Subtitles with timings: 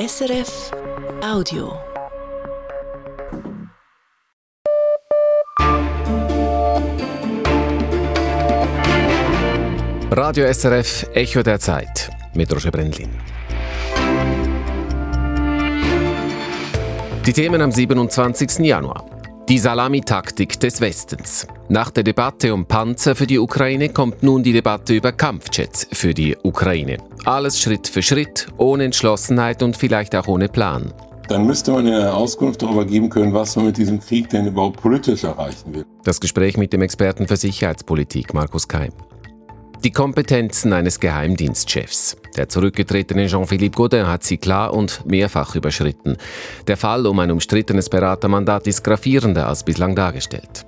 [0.00, 0.70] SRF
[1.22, 1.78] Audio.
[10.10, 13.10] Radio SRF Echo der Zeit mit Roger Brendlin.
[17.26, 18.60] Die Themen am 27.
[18.60, 19.09] Januar.
[19.50, 21.44] Die Salamitaktik des Westens.
[21.68, 26.14] Nach der Debatte um Panzer für die Ukraine kommt nun die Debatte über Kampfjets für
[26.14, 26.98] die Ukraine.
[27.24, 30.94] Alles Schritt für Schritt, ohne Entschlossenheit und vielleicht auch ohne Plan.
[31.26, 34.80] Dann müsste man eine Auskunft darüber geben können, was man mit diesem Krieg denn überhaupt
[34.80, 35.84] politisch erreichen will.
[36.04, 38.92] Das Gespräch mit dem Experten für Sicherheitspolitik, Markus Keim.
[39.82, 42.18] Die Kompetenzen eines Geheimdienstchefs.
[42.36, 46.18] Der zurückgetretene Jean-Philippe Gaudin hat sie klar und mehrfach überschritten.
[46.66, 50.66] Der Fall um ein umstrittenes Beratermandat ist gravierender als bislang dargestellt.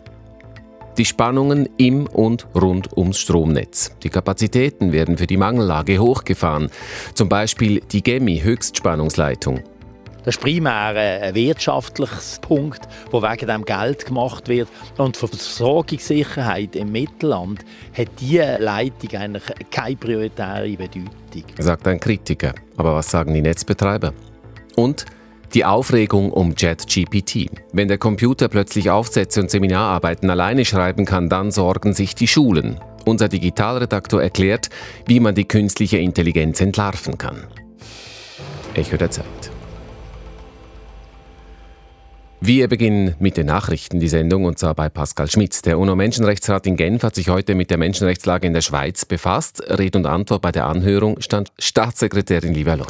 [0.97, 3.95] Die Spannungen im und rund ums Stromnetz.
[4.03, 6.71] Die Kapazitäten werden für die Mangellage hochgefahren.
[7.13, 9.63] Zum Beispiel die GEMI-Höchstspannungsleitung.
[10.25, 14.69] Das ist primär ein wirtschaftliches Punkt, wo wegen dem Geld gemacht wird.
[14.97, 17.65] Und für die Versorgungssicherheit im Mittelland
[17.97, 21.11] hat diese Leitung eigentlich keine prioritäre Bedeutung.
[21.59, 22.55] Sagt ein Kritiker.
[22.77, 24.13] Aber was sagen die Netzbetreiber?
[24.77, 25.07] Und
[25.55, 27.51] die Aufregung um JetGPT.
[27.73, 32.81] Wenn der Computer plötzlich Aufsätze und Seminararbeiten alleine schreiben kann, dann sorgen sich die Schulen.
[33.05, 34.71] Unser Digitalredaktor erklärt,
[35.07, 37.49] wie man die künstliche Intelligenz entlarven kann.
[38.75, 39.52] Echo der Zeit.
[42.45, 45.63] Wir beginnen mit den Nachrichten, die Sendung, und zwar bei Pascal Schmitz.
[45.63, 49.63] Der UNO-Menschenrechtsrat in Genf hat sich heute mit der Menschenrechtslage in der Schweiz befasst.
[49.79, 52.87] Rede und Antwort bei der Anhörung stand Staatssekretärin Livia Loh.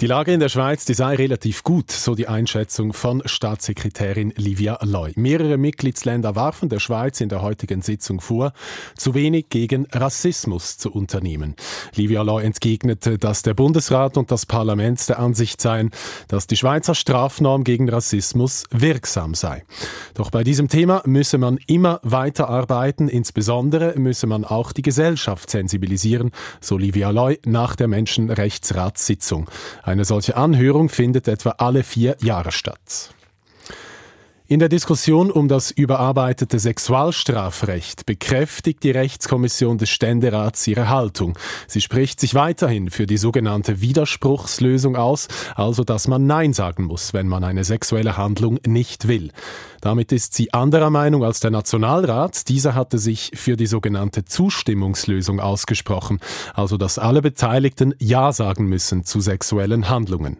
[0.00, 4.78] Die Lage in der Schweiz die sei relativ gut, so die Einschätzung von Staatssekretärin Livia
[4.80, 5.12] Loy.
[5.14, 8.54] Mehrere Mitgliedsländer warfen der Schweiz in der heutigen Sitzung vor,
[8.96, 11.54] zu wenig gegen Rassismus zu unternehmen.
[11.94, 15.90] Livia Loy entgegnete, dass der Bundesrat und das Parlament der Ansicht seien,
[16.28, 19.64] dass die Schweizer Strafnorm gegen Rassismus wirksam sei.
[20.14, 25.50] Doch bei diesem Thema müsse man immer weiter arbeiten, insbesondere müsse man auch die Gesellschaft
[25.50, 29.46] sensibilisieren, so Livia Loy nach der Menschenrechtsratssitzung.
[29.90, 33.12] Eine solche Anhörung findet etwa alle vier Jahre statt.
[34.46, 41.36] In der Diskussion um das überarbeitete Sexualstrafrecht bekräftigt die Rechtskommission des Ständerats ihre Haltung.
[41.66, 47.12] Sie spricht sich weiterhin für die sogenannte Widerspruchslösung aus, also dass man Nein sagen muss,
[47.12, 49.32] wenn man eine sexuelle Handlung nicht will.
[49.80, 52.48] Damit ist sie anderer Meinung als der Nationalrat.
[52.48, 56.20] Dieser hatte sich für die sogenannte Zustimmungslösung ausgesprochen,
[56.54, 60.38] also dass alle Beteiligten Ja sagen müssen zu sexuellen Handlungen.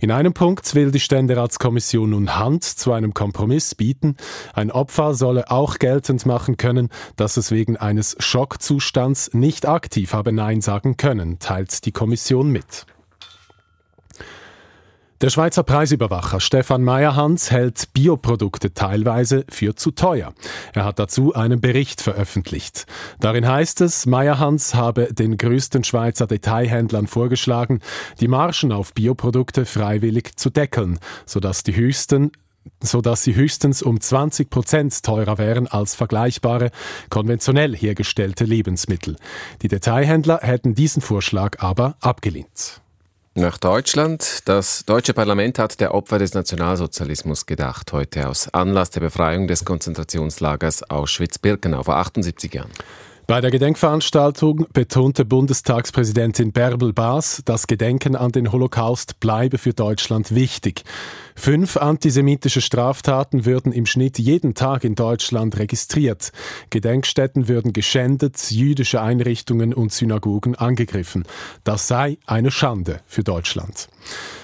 [0.00, 4.16] In einem Punkt will die Ständeratskommission nun Hand zu einem Kompromiss bieten.
[4.54, 10.32] Ein Opfer solle auch geltend machen können, dass es wegen eines Schockzustands nicht aktiv habe
[10.32, 12.86] Nein sagen können, teilt die Kommission mit.
[15.20, 20.32] Der Schweizer Preisüberwacher Stefan Meyerhans hält Bioprodukte teilweise für zu teuer.
[20.72, 22.86] Er hat dazu einen Bericht veröffentlicht.
[23.18, 27.80] Darin heißt es, Meyerhans habe den größten Schweizer Detailhändlern vorgeschlagen,
[28.18, 32.32] die Margen auf Bioprodukte freiwillig zu deckeln, sodass die höchsten
[32.82, 36.70] sodass sie höchstens um 20 Prozent teurer wären als vergleichbare,
[37.08, 39.16] konventionell hergestellte Lebensmittel.
[39.62, 42.82] Die Detailhändler hätten diesen Vorschlag aber abgelehnt.
[43.36, 44.40] Nach Deutschland.
[44.46, 49.64] Das deutsche Parlament hat der Opfer des Nationalsozialismus gedacht, heute aus Anlass der Befreiung des
[49.64, 52.72] Konzentrationslagers Auschwitz-Birkenau vor 78 Jahren.
[53.28, 60.34] Bei der Gedenkveranstaltung betonte Bundestagspräsidentin Bärbel Baas, das Gedenken an den Holocaust bleibe für Deutschland
[60.34, 60.82] wichtig.
[61.40, 66.32] Fünf antisemitische Straftaten würden im Schnitt jeden Tag in Deutschland registriert.
[66.68, 71.24] Gedenkstätten würden geschändet, jüdische Einrichtungen und Synagogen angegriffen.
[71.64, 73.88] Das sei eine Schande für Deutschland.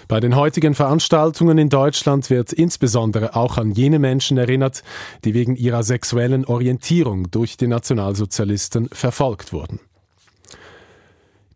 [0.09, 4.83] Bei den heutigen Veranstaltungen in Deutschland wird insbesondere auch an jene Menschen erinnert,
[5.27, 9.81] die wegen ihrer sexuellen Orientierung durch die Nationalsozialisten verfolgt wurden.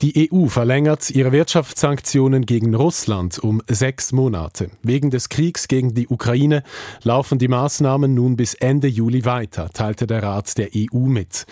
[0.03, 4.71] Die EU verlängert ihre Wirtschaftssanktionen gegen Russland um sechs Monate.
[4.83, 6.63] Wegen des Kriegs gegen die Ukraine
[7.03, 11.45] laufen die Maßnahmen nun bis Ende Juli weiter, teilte der Rat der EU mit.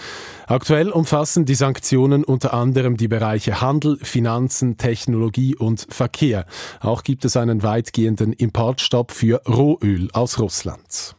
[0.46, 6.46] Aktuell umfassen die Sanktionen unter anderem die Bereiche Handel, Finanzen, Technologie und Verkehr.
[6.81, 11.18] Auch gibt es einen weitgehenden Importstopp für Rohöl aus Russland.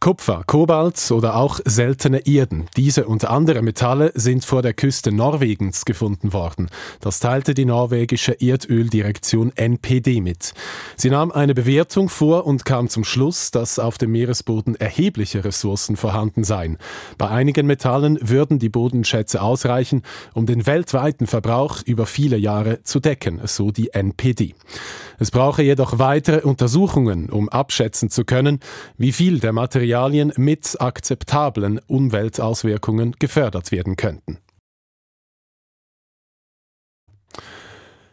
[0.00, 2.64] Kupfer, Kobalt oder auch seltene Erden.
[2.74, 6.70] Diese und andere Metalle sind vor der Küste Norwegens gefunden worden.
[7.00, 10.54] Das teilte die norwegische Erdöldirektion NPD mit.
[10.96, 15.96] Sie nahm eine Bewertung vor und kam zum Schluss, dass auf dem Meeresboden erhebliche Ressourcen
[15.96, 16.78] vorhanden seien.
[17.18, 20.00] Bei einigen Metallen würden die Bodenschätze ausreichen,
[20.32, 24.54] um den weltweiten Verbrauch über viele Jahre zu decken, so die NPD.
[25.22, 28.58] Es brauche jedoch weitere Untersuchungen, um abschätzen zu können,
[28.96, 34.38] wie viel der Materialien mit akzeptablen Umweltauswirkungen gefördert werden könnten.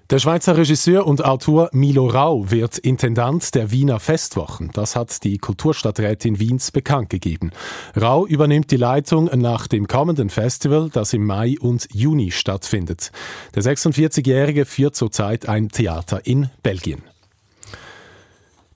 [0.09, 4.71] Der Schweizer Regisseur und Autor Milo Rau wird Intendant der Wiener Festwochen.
[4.73, 7.51] Das hat die Kulturstadträtin Wiens bekannt gegeben.
[7.99, 13.11] Rau übernimmt die Leitung nach dem kommenden Festival, das im Mai und Juni stattfindet.
[13.53, 17.03] Der 46-Jährige führt zurzeit ein Theater in Belgien.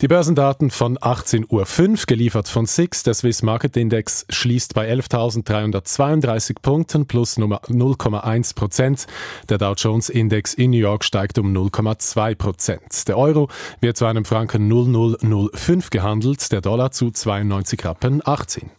[0.01, 6.55] Die Börsendaten von 18.05 Uhr, geliefert von SIX, der Swiss Market Index, schließt bei 11.332
[6.59, 9.05] Punkten plus 0,1 Prozent.
[9.47, 13.07] Der Dow Jones Index in New York steigt um 0,2 Prozent.
[13.07, 13.47] Der Euro
[13.79, 18.71] wird zu einem Franken 0005 gehandelt, der Dollar zu 92 Rappen 18.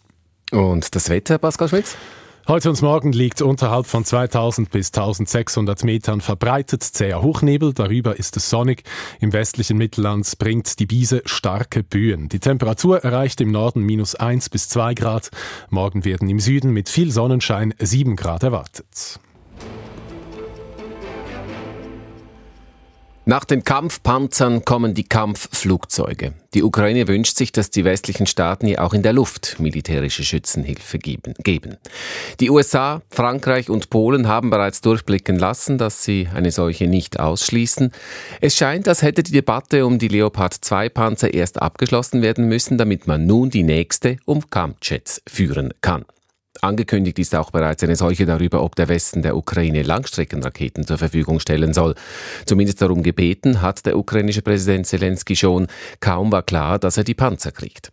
[0.50, 1.96] Und das Wetter, Pascal Schmitz?
[2.48, 7.72] Heute und morgen liegt unterhalb von 2000 bis 1600 Metern verbreitet zäher Hochnebel.
[7.72, 8.82] Darüber ist es sonnig.
[9.20, 12.28] Im westlichen Mittelland bringt die Biese starke Böen.
[12.28, 15.30] Die Temperatur erreicht im Norden minus 1 bis 2 Grad.
[15.70, 19.20] Morgen werden im Süden mit viel Sonnenschein 7 Grad erwartet.
[23.24, 26.32] Nach den Kampfpanzern kommen die Kampfflugzeuge.
[26.54, 30.98] Die Ukraine wünscht sich, dass die westlichen Staaten ihr auch in der Luft militärische Schützenhilfe
[30.98, 31.76] geben.
[32.40, 37.92] Die USA, Frankreich und Polen haben bereits durchblicken lassen, dass sie eine solche nicht ausschließen.
[38.40, 42.76] Es scheint, als hätte die Debatte um die Leopard 2 Panzer erst abgeschlossen werden müssen,
[42.76, 46.04] damit man nun die nächste um Kampfjets führen kann.
[46.60, 51.40] Angekündigt ist auch bereits eine solche darüber, ob der Westen der Ukraine Langstreckenraketen zur Verfügung
[51.40, 51.94] stellen soll.
[52.44, 55.66] Zumindest darum gebeten hat der ukrainische Präsident Zelensky schon.
[56.00, 57.90] Kaum war klar, dass er die Panzer kriegt.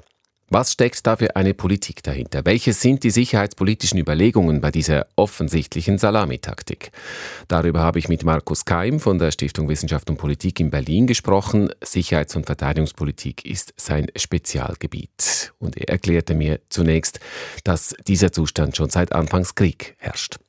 [0.51, 2.43] Was steckt da für eine Politik dahinter?
[2.43, 6.91] Welche sind die sicherheitspolitischen Überlegungen bei dieser offensichtlichen Salamitaktik?
[7.47, 11.69] Darüber habe ich mit Markus Keim von der Stiftung Wissenschaft und Politik in Berlin gesprochen.
[11.83, 15.53] Sicherheits- und Verteidigungspolitik ist sein Spezialgebiet.
[15.59, 17.19] Und er erklärte mir zunächst,
[17.63, 20.39] dass dieser Zustand schon seit Anfangskrieg herrscht.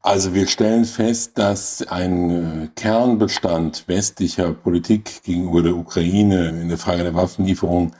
[0.00, 7.02] Also wir stellen fest, dass ein Kernbestand westlicher Politik gegenüber der Ukraine in der Frage
[7.02, 7.92] der Waffenlieferung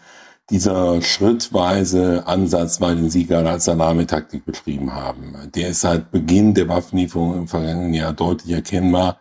[0.51, 5.35] dieser schrittweise Ansatz, weil den Sieger als Salamitaktik beschrieben haben.
[5.55, 9.19] Der ist seit Beginn der Waffenlieferung im vergangenen Jahr deutlich erkennbar.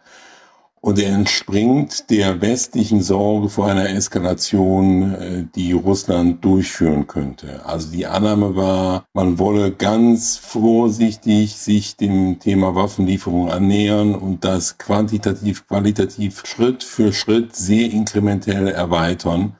[0.79, 7.65] Und er entspringt der westlichen Sorge vor einer Eskalation, äh, die Russland durchführen könnte.
[7.65, 14.77] Also die Annahme war, man wolle ganz vorsichtig sich dem Thema Waffenlieferung annähern und das
[14.77, 19.57] quantitativ, qualitativ Schritt für Schritt sehr inkrementell erweitern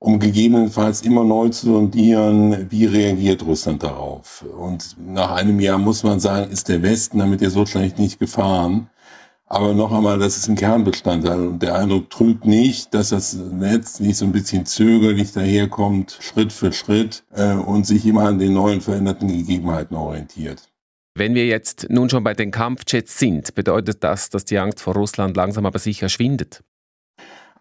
[0.00, 4.42] um gegebenenfalls immer neu zu sondieren, wie reagiert Russland darauf.
[4.58, 8.18] Und nach einem Jahr muss man sagen, ist der Westen damit ja so schlecht nicht
[8.18, 8.88] gefahren.
[9.44, 11.48] Aber noch einmal, das ist ein Kernbestandteil.
[11.48, 16.52] Und der Eindruck trügt nicht, dass das Netz nicht so ein bisschen zögerlich daherkommt, Schritt
[16.52, 20.70] für Schritt, äh, und sich immer an den neuen veränderten Gegebenheiten orientiert.
[21.14, 24.94] Wenn wir jetzt nun schon bei den Kampfjets sind, bedeutet das, dass die Angst vor
[24.94, 26.62] Russland langsam aber sicher schwindet?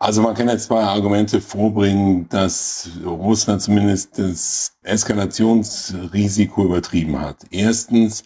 [0.01, 7.45] Also man kann jetzt zwei Argumente vorbringen, dass Russland zumindest das Eskalationsrisiko übertrieben hat.
[7.51, 8.23] Erstens,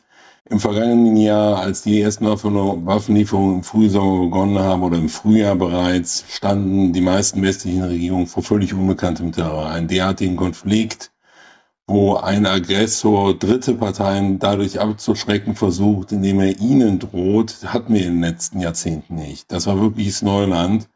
[0.50, 6.26] im vergangenen Jahr, als die ersten Waffenlieferungen im Frühsommer begonnen haben oder im Frühjahr bereits,
[6.30, 9.72] standen die meisten westlichen Regierungen vor völlig unbekanntem Terrain.
[9.72, 11.12] Ein derartigen Konflikt,
[11.88, 18.14] wo ein Aggressor dritte Parteien dadurch abzuschrecken versucht, indem er ihnen droht, hatten wir in
[18.14, 19.52] den letzten Jahrzehnten nicht.
[19.52, 20.88] Das war wirkliches Neuland.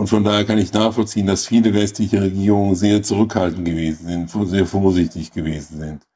[0.00, 4.64] Und von daher kann ich nachvollziehen, dass viele westliche Regierungen sehr zurückhaltend gewesen sind, sehr
[4.64, 6.06] vorsichtig gewesen sind.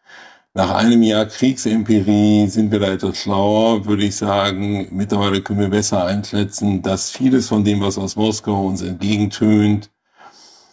[0.54, 4.88] Nach einem Jahr Kriegsempirie sind wir da etwas schlauer, würde ich sagen.
[4.90, 9.90] Mittlerweile können wir besser einschätzen, dass vieles von dem, was aus Moskau uns entgegentönt,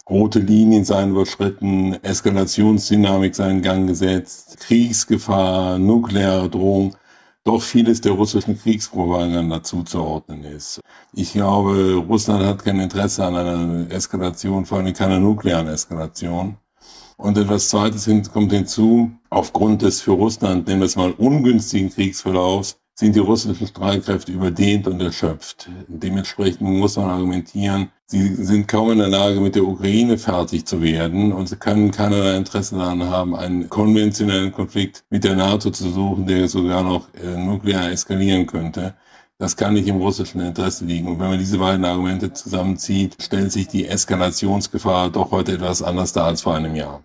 [0.08, 6.96] rote Linien seien überschritten, Eskalationsdynamik seinen Gang gesetzt, Kriegsgefahr, nukleare Drohung,
[7.44, 10.80] doch vieles der russischen Kriegspropaganda zuzuordnen ist.
[11.12, 16.56] Ich glaube, Russland hat kein Interesse an einer Eskalation, vor allem keiner nuklearen Eskalation.
[17.16, 22.78] Und etwas Zweites kommt hinzu, aufgrund des für Russland, nennen wir es mal, ungünstigen Kriegsverlaufs,
[22.94, 25.68] sind die russischen Streitkräfte überdehnt und erschöpft.
[25.88, 30.82] Dementsprechend muss man argumentieren, sie sind kaum in der Lage, mit der Ukraine fertig zu
[30.82, 35.90] werden und sie können keinerlei Interesse daran haben, einen konventionellen Konflikt mit der NATO zu
[35.90, 38.94] suchen, der sogar noch äh, nuklear eskalieren könnte.
[39.38, 41.08] Das kann nicht im russischen Interesse liegen.
[41.08, 46.12] Und wenn man diese beiden Argumente zusammenzieht, stellt sich die Eskalationsgefahr doch heute etwas anders
[46.12, 47.02] dar als vor einem Jahr.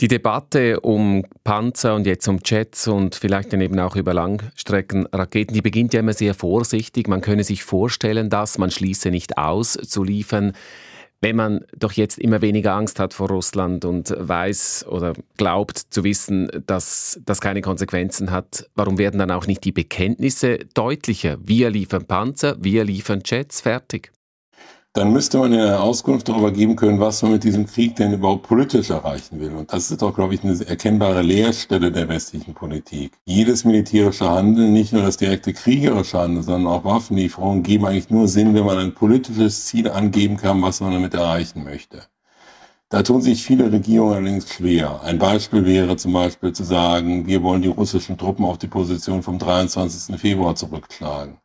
[0.00, 5.54] Die Debatte um Panzer und jetzt um Jets und vielleicht dann eben auch über Langstreckenraketen,
[5.54, 7.06] die beginnt ja immer sehr vorsichtig.
[7.06, 10.52] Man könne sich vorstellen, dass man schließe nicht aus zu liefern.
[11.20, 16.02] Wenn man doch jetzt immer weniger Angst hat vor Russland und weiß oder glaubt zu
[16.02, 21.38] wissen, dass das keine Konsequenzen hat, warum werden dann auch nicht die Bekenntnisse deutlicher?
[21.40, 24.10] Wir liefern Panzer, wir liefern Jets, fertig
[24.94, 28.44] dann müsste man eine Auskunft darüber geben können, was man mit diesem Krieg denn überhaupt
[28.44, 29.52] politisch erreichen will.
[29.52, 33.12] Und das ist doch, glaube ich, eine erkennbare Leerstelle der westlichen Politik.
[33.24, 38.28] Jedes militärische Handeln, nicht nur das direkte kriegerische Handeln, sondern auch Waffenlieferungen, geben eigentlich nur
[38.28, 42.04] Sinn, wenn man ein politisches Ziel angeben kann, was man damit erreichen möchte.
[42.88, 45.02] Da tun sich viele Regierungen allerdings schwer.
[45.02, 49.24] Ein Beispiel wäre zum Beispiel zu sagen, wir wollen die russischen Truppen auf die Position
[49.24, 50.20] vom 23.
[50.20, 51.38] Februar zurückschlagen.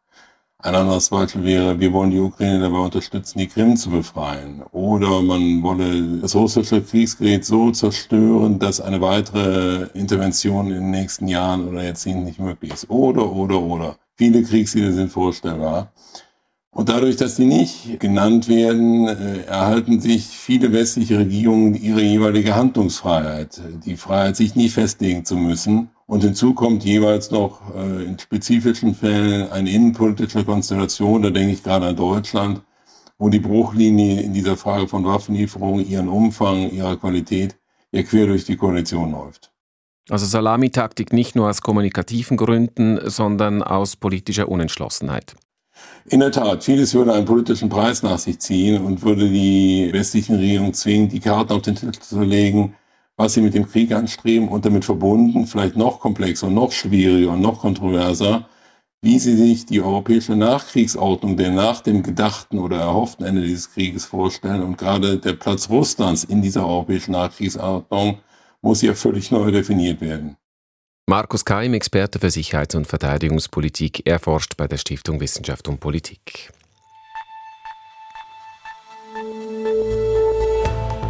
[0.61, 4.61] Ein anderes Beispiel wäre, wir wollen die Ukraine dabei unterstützen, die Krim zu befreien.
[4.73, 11.29] Oder man wolle das russische Kriegsgerät so zerstören, dass eine weitere Intervention in den nächsten
[11.29, 12.89] Jahren oder Jahrzehnten nicht möglich ist.
[12.89, 13.97] Oder, oder, oder.
[14.17, 15.93] Viele Kriegsziele sind vorstellbar.
[16.71, 22.55] Und dadurch, dass sie nicht genannt werden, äh, erhalten sich viele westliche Regierungen ihre jeweilige
[22.55, 28.17] Handlungsfreiheit, die Freiheit, sich nie festlegen zu müssen und hinzu kommt jeweils noch äh, in
[28.17, 32.61] spezifischen Fällen eine innenpolitische Konstellation, da denke ich gerade an Deutschland,
[33.19, 37.57] wo die Bruchlinie in dieser Frage von Waffenlieferungen, ihren Umfang, ihrer Qualität
[37.91, 39.51] ja quer durch die Koalition läuft.
[40.09, 45.35] Also Salamitaktik nicht nur aus kommunikativen Gründen, sondern aus politischer Unentschlossenheit.
[46.05, 50.37] In der Tat, vieles würde einen politischen Preis nach sich ziehen und würde die westlichen
[50.37, 52.75] Regierungen zwingen, die Karten auf den Tisch zu legen,
[53.17, 57.31] was sie mit dem Krieg anstreben und damit verbunden, vielleicht noch komplexer und noch schwieriger
[57.31, 58.47] und noch kontroverser,
[59.01, 64.05] wie sie sich die europäische Nachkriegsordnung der nach dem gedachten oder erhofften Ende dieses Krieges
[64.05, 64.63] vorstellen.
[64.63, 68.19] Und gerade der Platz Russlands in dieser europäischen Nachkriegsordnung
[68.61, 70.38] muss ja völlig neu definiert werden.
[71.09, 76.51] Markus Keim, Experte für Sicherheits- und Verteidigungspolitik, erforscht bei der Stiftung Wissenschaft und Politik.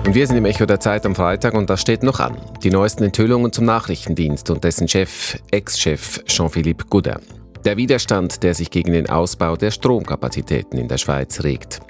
[0.06, 2.38] Und wir sind im Echo der Zeit am Freitag und das steht noch an.
[2.64, 7.20] Die neuesten Enthüllungen zum Nachrichtendienst und dessen Chef, Ex-Chef Jean-Philippe Goudin.
[7.66, 11.82] Der Widerstand, der sich gegen den Ausbau der Stromkapazitäten in der Schweiz regt.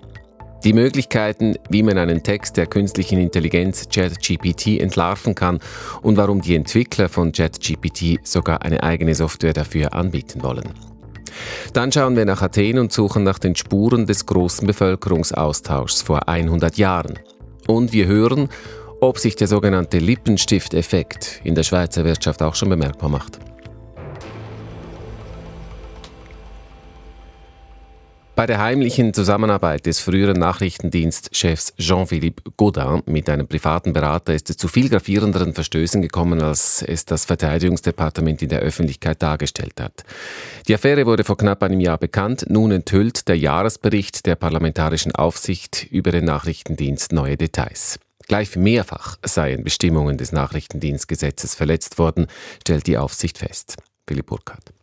[0.64, 5.60] Die Möglichkeiten, wie man einen Text der künstlichen Intelligenz ChatGPT entlarven kann
[6.02, 10.74] und warum die Entwickler von ChatGPT sogar eine eigene Software dafür anbieten wollen.
[11.72, 16.78] Dann schauen wir nach Athen und suchen nach den Spuren des großen Bevölkerungsaustauschs vor 100
[16.78, 17.20] Jahren.
[17.68, 18.50] Und wir hören,
[19.00, 23.40] ob sich der sogenannte Lippenstift-Effekt in der Schweizer Wirtschaft auch schon bemerkbar macht.
[28.40, 34.56] Bei der heimlichen Zusammenarbeit des früheren Nachrichtendienstchefs Jean-Philippe Gaudin mit einem privaten Berater ist es
[34.56, 40.06] zu viel gravierenderen Verstößen gekommen, als es das Verteidigungsdepartement in der Öffentlichkeit dargestellt hat.
[40.70, 42.46] Die Affäre wurde vor knapp einem Jahr bekannt.
[42.48, 48.00] Nun enthüllt der Jahresbericht der Parlamentarischen Aufsicht über den Nachrichtendienst neue Details.
[48.30, 52.28] Gleich mehrfach seien Bestimmungen des Nachrichtendienstgesetzes verletzt worden,
[52.62, 53.76] stellt die Aufsicht fest.
[54.08, 54.79] Philipp Burkhardt.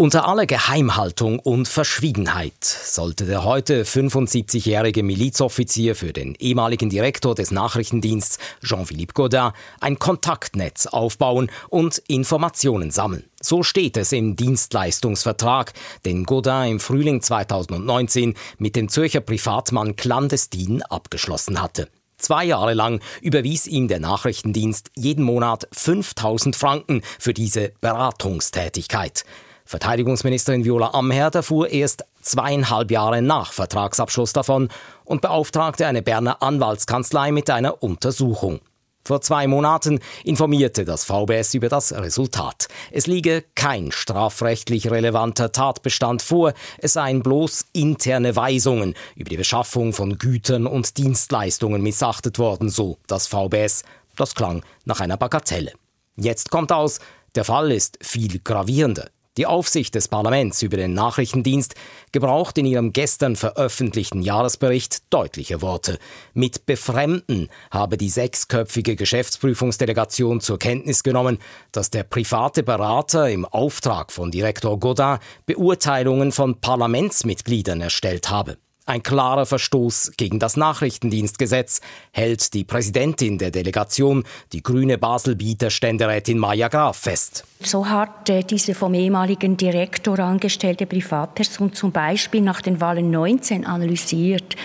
[0.00, 7.50] Unter aller Geheimhaltung und Verschwiegenheit sollte der heute 75-jährige Milizoffizier für den ehemaligen Direktor des
[7.50, 13.24] Nachrichtendienstes Jean-Philippe Godin ein Kontaktnetz aufbauen und Informationen sammeln.
[13.42, 15.74] So steht es im Dienstleistungsvertrag,
[16.06, 21.88] den Godin im Frühling 2019 mit dem Zürcher Privatmann clandestin abgeschlossen hatte.
[22.16, 29.26] Zwei Jahre lang überwies ihm der Nachrichtendienst jeden Monat 5000 Franken für diese Beratungstätigkeit.
[29.70, 34.68] Verteidigungsministerin Viola Amherd erfuhr erst zweieinhalb Jahre nach Vertragsabschluss davon
[35.04, 38.58] und beauftragte eine Berner Anwaltskanzlei mit einer Untersuchung.
[39.04, 42.66] Vor zwei Monaten informierte das VBS über das Resultat.
[42.90, 49.92] Es liege kein strafrechtlich relevanter Tatbestand vor, es seien bloß interne Weisungen über die Beschaffung
[49.92, 53.84] von Gütern und Dienstleistungen missachtet worden, so das VBS.
[54.16, 55.74] Das klang nach einer Bagatelle.
[56.16, 56.98] Jetzt kommt aus,
[57.36, 59.10] der Fall ist viel gravierender.
[59.36, 61.76] Die Aufsicht des Parlaments über den Nachrichtendienst
[62.10, 65.98] gebraucht in ihrem gestern veröffentlichten Jahresbericht deutliche Worte.
[66.34, 71.38] Mit Befremden habe die sechsköpfige Geschäftsprüfungsdelegation zur Kenntnis genommen,
[71.70, 78.58] dass der private Berater im Auftrag von Direktor Godin Beurteilungen von Parlamentsmitgliedern erstellt habe.
[78.90, 81.80] Ein klarer Verstoß gegen das Nachrichtendienstgesetz
[82.10, 87.44] hält die Präsidentin der Delegation, die grüne Baselbieter Ständerätin Maja Graf, fest.
[87.60, 93.64] So hat äh, diese vom ehemaligen Direktor angestellte Privatperson zum Beispiel nach den Wahlen 19
[93.64, 94.56] analysiert,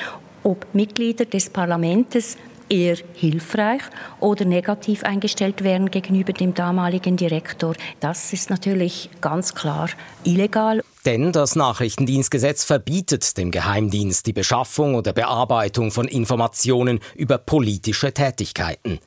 [0.42, 2.36] ob Mitglieder des Parlaments
[2.70, 3.82] eher hilfreich
[4.20, 7.76] oder negativ eingestellt wären gegenüber dem damaligen Direktor.
[8.00, 9.90] Das ist natürlich ganz klar
[10.24, 10.82] illegal.
[11.06, 19.00] Denn das Nachrichtendienstgesetz verbietet dem Geheimdienst die Beschaffung oder Bearbeitung von Informationen über politische Tätigkeiten.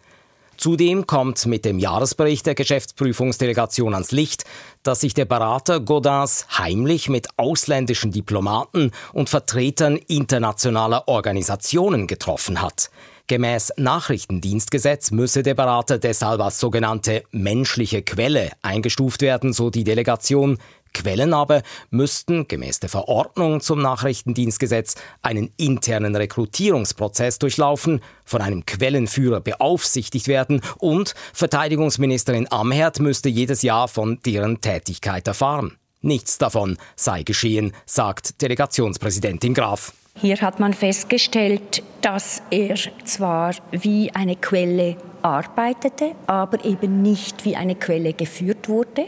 [0.58, 4.44] Zudem kommt mit dem Jahresbericht der Geschäftsprüfungsdelegation ans Licht,
[4.82, 12.90] dass sich der Berater Godins heimlich mit ausländischen Diplomaten und Vertretern internationaler Organisationen getroffen hat.
[13.28, 20.56] Gemäß Nachrichtendienstgesetz müsse der Berater deshalb als sogenannte menschliche Quelle eingestuft werden, so die Delegation.
[20.94, 29.40] Quellen aber müssten gemäß der Verordnung zum Nachrichtendienstgesetz einen internen Rekrutierungsprozess durchlaufen, von einem Quellenführer
[29.42, 35.76] beaufsichtigt werden und Verteidigungsministerin Amherd müsste jedes Jahr von deren Tätigkeit erfahren.
[36.00, 39.92] Nichts davon sei geschehen, sagt Delegationspräsidentin Graf.
[40.20, 47.54] Hier hat man festgestellt, dass er zwar wie eine Quelle arbeitete, aber eben nicht wie
[47.54, 49.06] eine Quelle geführt wurde.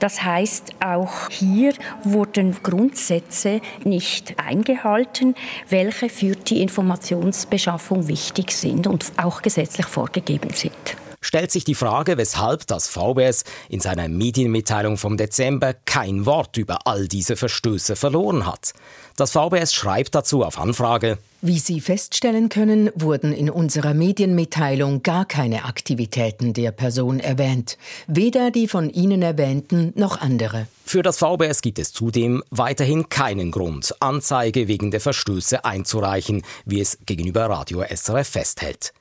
[0.00, 1.72] Das heißt, auch hier
[2.04, 5.34] wurden Grundsätze nicht eingehalten,
[5.70, 12.16] welche für die Informationsbeschaffung wichtig sind und auch gesetzlich vorgegeben sind stellt sich die Frage,
[12.16, 18.46] weshalb das VBS in seiner Medienmitteilung vom Dezember kein Wort über all diese Verstöße verloren
[18.46, 18.72] hat.
[19.16, 25.24] Das VBS schreibt dazu auf Anfrage, wie Sie feststellen können, wurden in unserer Medienmitteilung gar
[25.24, 30.66] keine Aktivitäten der Person erwähnt, weder die von Ihnen erwähnten noch andere.
[30.84, 36.80] Für das VBS gibt es zudem weiterhin keinen Grund, Anzeige wegen der Verstöße einzureichen, wie
[36.80, 38.92] es gegenüber Radio SRF festhält.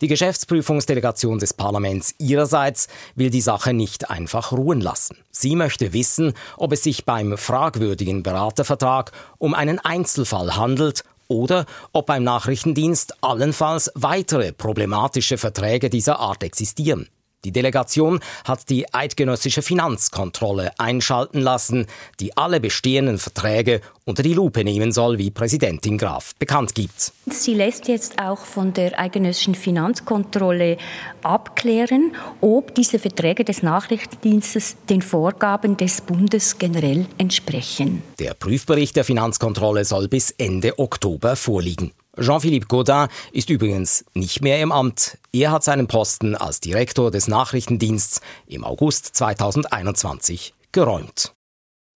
[0.00, 2.86] Die Geschäftsprüfungsdelegation des Parlaments ihrerseits
[3.16, 5.16] will die Sache nicht einfach ruhen lassen.
[5.30, 12.06] Sie möchte wissen, ob es sich beim fragwürdigen Beratervertrag um einen Einzelfall handelt oder ob
[12.06, 17.08] beim Nachrichtendienst allenfalls weitere problematische Verträge dieser Art existieren.
[17.44, 21.86] Die Delegation hat die eidgenössische Finanzkontrolle einschalten lassen,
[22.18, 27.12] die alle bestehenden Verträge unter die Lupe nehmen soll, wie Präsidentin Graf bekannt gibt.
[27.30, 30.78] Sie lässt jetzt auch von der eidgenössischen Finanzkontrolle
[31.22, 38.02] abklären, ob diese Verträge des Nachrichtendienstes den Vorgaben des Bundes generell entsprechen.
[38.18, 41.92] Der Prüfbericht der Finanzkontrolle soll bis Ende Oktober vorliegen.
[42.20, 45.18] Jean-Philippe Gaudin ist übrigens nicht mehr im Amt.
[45.32, 51.34] Er hat seinen Posten als Direktor des Nachrichtendienstes im August 2021 geräumt.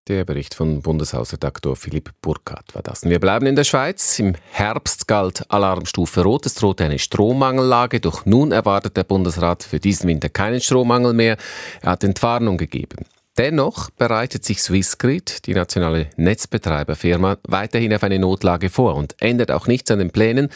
[0.09, 3.05] Der Bericht von Bundeshausredaktor Philipp Burkhardt war das.
[3.05, 4.19] Wir bleiben in der Schweiz.
[4.19, 6.45] Im Herbst galt Alarmstufe Rot.
[6.45, 8.01] Es drohte eine Strommangellage.
[8.01, 11.37] Doch nun erwartet der Bundesrat für diesen Winter keinen Strommangel mehr.
[11.83, 13.07] Er hat Entwarnung gegeben.
[13.39, 19.67] Dennoch bereitet sich Swissgrid, die nationale Netzbetreiberfirma, weiterhin auf eine Notlage vor und ändert auch
[19.67, 20.51] nichts an den Plänen,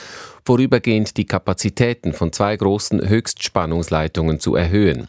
[0.44, 5.08] vorübergehend die Kapazitäten von zwei großen Höchstspannungsleitungen zu erhöhen.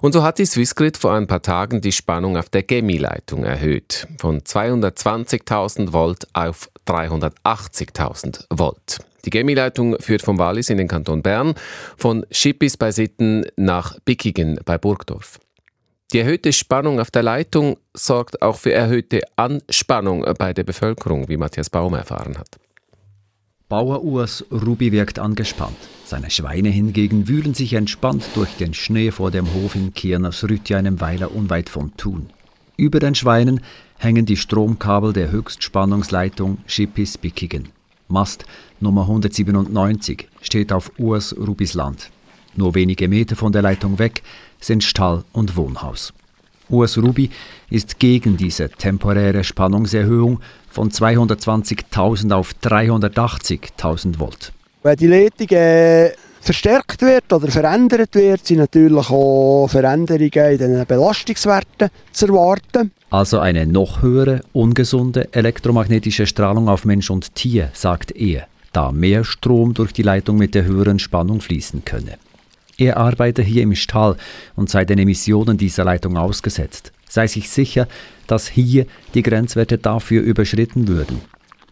[0.00, 4.08] Und so hat die Swissgrid vor ein paar Tagen die Spannung auf der Gemi-Leitung erhöht,
[4.18, 8.98] von 220.000 Volt auf 380.000 Volt.
[9.24, 11.54] Die Gemi-Leitung führt vom Wallis in den Kanton Bern,
[11.96, 15.38] von Schippis bei Sitten nach Bickigen bei Burgdorf.
[16.12, 21.36] Die erhöhte Spannung auf der Leitung sorgt auch für erhöhte Anspannung bei der Bevölkerung, wie
[21.36, 22.58] Matthias Baum erfahren hat.
[23.68, 25.76] Bauer Urs Ruby wirkt angespannt.
[26.06, 31.02] Seine Schweine hingegen wühlen sich entspannt durch den Schnee vor dem Hof in Kirnersrütti, einem
[31.02, 32.30] Weiler unweit von Thun.
[32.78, 33.60] Über den Schweinen
[33.98, 37.68] hängen die Stromkabel der Höchstspannungsleitung Schippis-Bickigen.
[38.06, 38.46] Mast
[38.80, 42.10] Nummer 197 steht auf Urs Rubis Land.
[42.58, 44.20] Nur wenige Meter von der Leitung weg
[44.60, 46.12] sind Stall und Wohnhaus.
[46.68, 47.30] US Ruby
[47.70, 54.52] ist gegen diese temporäre Spannungserhöhung von 220.000 auf 380.000 Volt.
[54.82, 60.84] Wenn die Leitung äh, verstärkt wird oder verändert wird, sind natürlich auch Veränderungen in den
[60.84, 62.90] Belastungswerten zu erwarten.
[63.10, 69.22] Also eine noch höhere, ungesunde elektromagnetische Strahlung auf Mensch und Tier, sagt er, da mehr
[69.22, 72.18] Strom durch die Leitung mit der höheren Spannung fließen könne.
[72.80, 74.16] Er arbeite hier im Stall
[74.54, 76.92] und sei den Emissionen dieser Leitung ausgesetzt.
[77.08, 77.88] sei sich sicher,
[78.26, 81.20] dass hier die Grenzwerte dafür überschritten würden.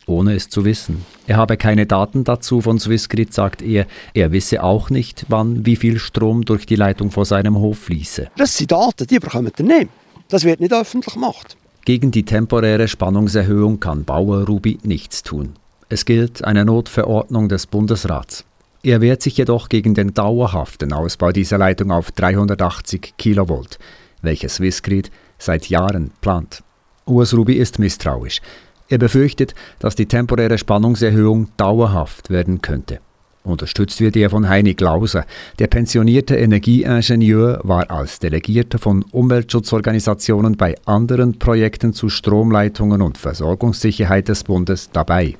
[0.07, 1.05] Ohne es zu wissen.
[1.27, 3.87] Er habe keine Daten dazu von Swissgrid, sagt er.
[4.15, 8.29] Er wisse auch nicht, wann wie viel Strom durch die Leitung vor seinem Hof fließe.
[8.37, 9.91] Das sind Daten, die bekommt ihr nicht.
[10.29, 11.57] Das wird nicht öffentlich gemacht.
[11.85, 15.53] Gegen die temporäre Spannungserhöhung kann Bauer Ruby nichts tun.
[15.89, 18.46] Es gilt eine Notverordnung des Bundesrats.
[18.87, 23.81] Er wehrt sich jedoch gegen den dauerhaften Ausbau dieser Leitung auf 380 Kilovolt,
[24.23, 26.63] welches Swissgrid seit Jahren plant.
[27.05, 28.41] Urs Ruby ist misstrauisch.
[28.89, 33.01] Er befürchtet, dass die temporäre Spannungserhöhung dauerhaft werden könnte.
[33.43, 35.27] Unterstützt wird er von Heini Glauser.
[35.59, 44.29] Der pensionierte Energieingenieur war als Delegierter von Umweltschutzorganisationen bei anderen Projekten zu Stromleitungen und Versorgungssicherheit
[44.29, 45.35] des Bundes dabei.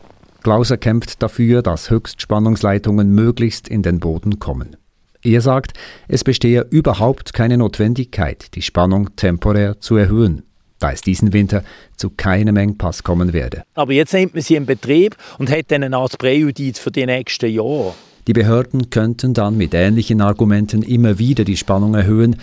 [0.47, 4.77] Glauser kämpft dafür, dass Höchstspannungsleitungen möglichst in den Boden kommen.
[5.21, 5.73] Er sagt,
[6.07, 10.45] es bestehe überhaupt keine Notwendigkeit, die Spannung temporär zu erhöhen
[10.79, 11.65] da es diesen Winter
[11.97, 13.63] zu keinem Engpass kommen werde.
[13.75, 17.07] Aber jetzt nimmt man sie in Betrieb und hat dann eine Art Präjudiz für die
[17.07, 17.95] nächsten Jahre.
[18.29, 22.37] Die Behörden könnten dann mit ähnlichen Argumenten immer wieder die Spannung erhöhen,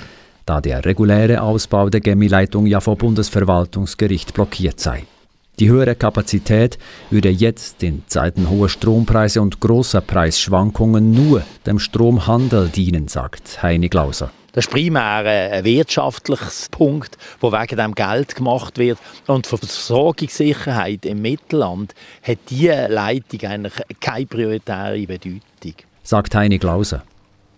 [0.48, 5.04] da der reguläre Ausbau der Gemileitung ja vor Bundesverwaltungsgericht blockiert sei.
[5.60, 6.80] Die höhere Kapazität
[7.12, 13.88] würde jetzt in Zeiten hoher Strompreise und großer Preisschwankungen nur dem Stromhandel dienen, sagt Heini
[13.88, 14.32] Glauser.
[14.54, 18.98] Das ist primär ein wirtschaftliches Punkt, wo wegen dem Geld gemacht wird.
[19.28, 25.42] Und für die Versorgungssicherheit im Mittelland hat diese Leitung eigentlich keine prioritäre Bedeutung.
[26.02, 27.04] Sagt Heini Glauser.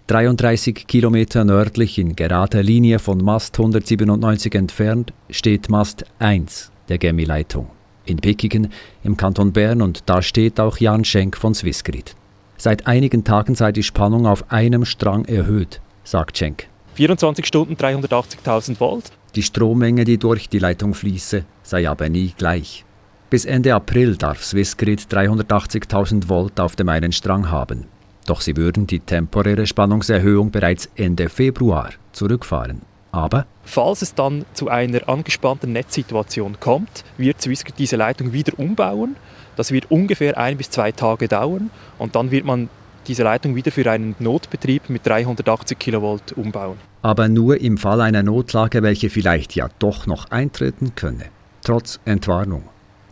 [0.08, 7.68] 33 Kilometer nördlich in gerader Linie von Mast 197 entfernt steht Mast 1 der Gemi-Leitung.
[8.06, 8.72] In Pickigen
[9.04, 12.16] im Kanton Bern und da steht auch Jan Schenk von Swissgrid.
[12.58, 16.68] Seit einigen Tagen sei die Spannung auf einem Strang erhöht, sagt Schenk.
[16.96, 19.12] 24 Stunden 380.000 Volt.
[19.36, 22.86] Die Strommenge, die durch die Leitung fließe, sei aber nie gleich.
[23.30, 27.88] Bis Ende April darf Swissgrid 380.000 Volt auf dem einen Strang haben.
[28.26, 32.82] Doch sie würden die temporäre Spannungserhöhung bereits Ende Februar zurückfahren.
[33.16, 39.16] Aber falls es dann zu einer angespannten Netzsituation kommt, wird Swissgrid diese Leitung wieder umbauen.
[39.56, 42.68] Das wird ungefähr ein bis zwei Tage dauern und dann wird man
[43.08, 46.76] diese Leitung wieder für einen Notbetrieb mit 380 Kilovolt umbauen.
[47.04, 51.28] Aber nur im Fall einer Notlage, welche vielleicht ja doch noch eintreten könne,
[51.64, 52.64] trotz Entwarnung.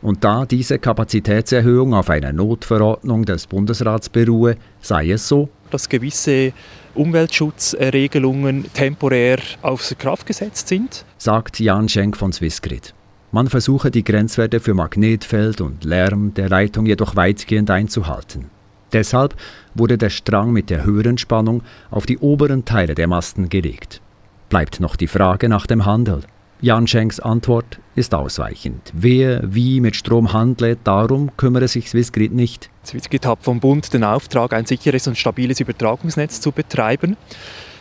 [0.01, 6.51] Und da diese Kapazitätserhöhung auf einer Notverordnung des Bundesrats beruhe, sei es so, dass gewisse
[6.95, 12.93] Umweltschutzregelungen temporär außer Kraft gesetzt sind, sagt Jan Schenk von Swissgrid.
[13.31, 18.51] Man versuche die Grenzwerte für Magnetfeld und Lärm der Leitung jedoch weitgehend einzuhalten.
[18.91, 19.35] Deshalb
[19.73, 24.01] wurde der Strang mit der höheren Spannung auf die oberen Teile der Masten gelegt.
[24.49, 26.21] Bleibt noch die Frage nach dem Handel.
[26.63, 28.93] Jan Schenks Antwort ist ausweichend.
[28.93, 32.69] Wer wie mit Strom handle, darum kümmere sich Swissgrid nicht.
[32.85, 37.17] Swissgrid hat vom Bund den Auftrag, ein sicheres und stabiles Übertragungsnetz zu betreiben.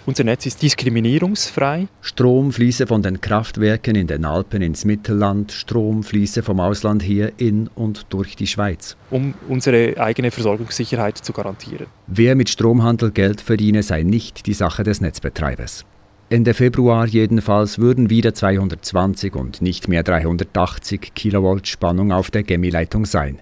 [0.05, 1.87] Unser Netz ist diskriminierungsfrei.
[2.01, 7.31] Strom fließe von den Kraftwerken in den Alpen ins Mittelland, Strom fließe vom Ausland her
[7.37, 8.97] in und durch die Schweiz.
[9.13, 11.87] Um unsere eigene Versorgungssicherheit zu garantieren.
[12.09, 15.85] Wer mit Stromhandel Geld verdiene, sei nicht die Sache des Netzbetreibers.
[16.33, 23.05] Ende Februar jedenfalls würden wieder 220 und nicht mehr 380 Kilovolt Spannung auf der Gemileitung
[23.05, 23.39] sein.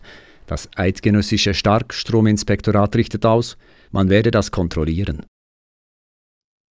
[0.49, 3.57] Das eidgenössische Starkstrominspektorat richtet aus,
[3.93, 5.25] man werde das kontrollieren.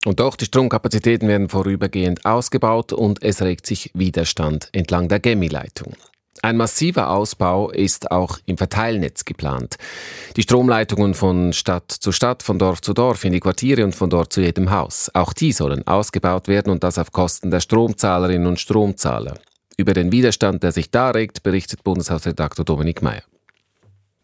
[0.03, 5.93] Und doch, die Stromkapazitäten werden vorübergehend ausgebaut und es regt sich Widerstand entlang der Gemi-Leitung.
[6.41, 9.75] Ein massiver Ausbau ist auch im Verteilnetz geplant.
[10.37, 14.09] Die Stromleitungen von Stadt zu Stadt, von Dorf zu Dorf, in die Quartiere und von
[14.09, 15.11] dort zu jedem Haus.
[15.13, 19.37] Auch die sollen ausgebaut werden und das auf Kosten der Stromzahlerinnen und Stromzahler.
[19.75, 23.23] Über den Widerstand, der sich da regt, berichtet Bundeshausredaktor Dominik Mayer.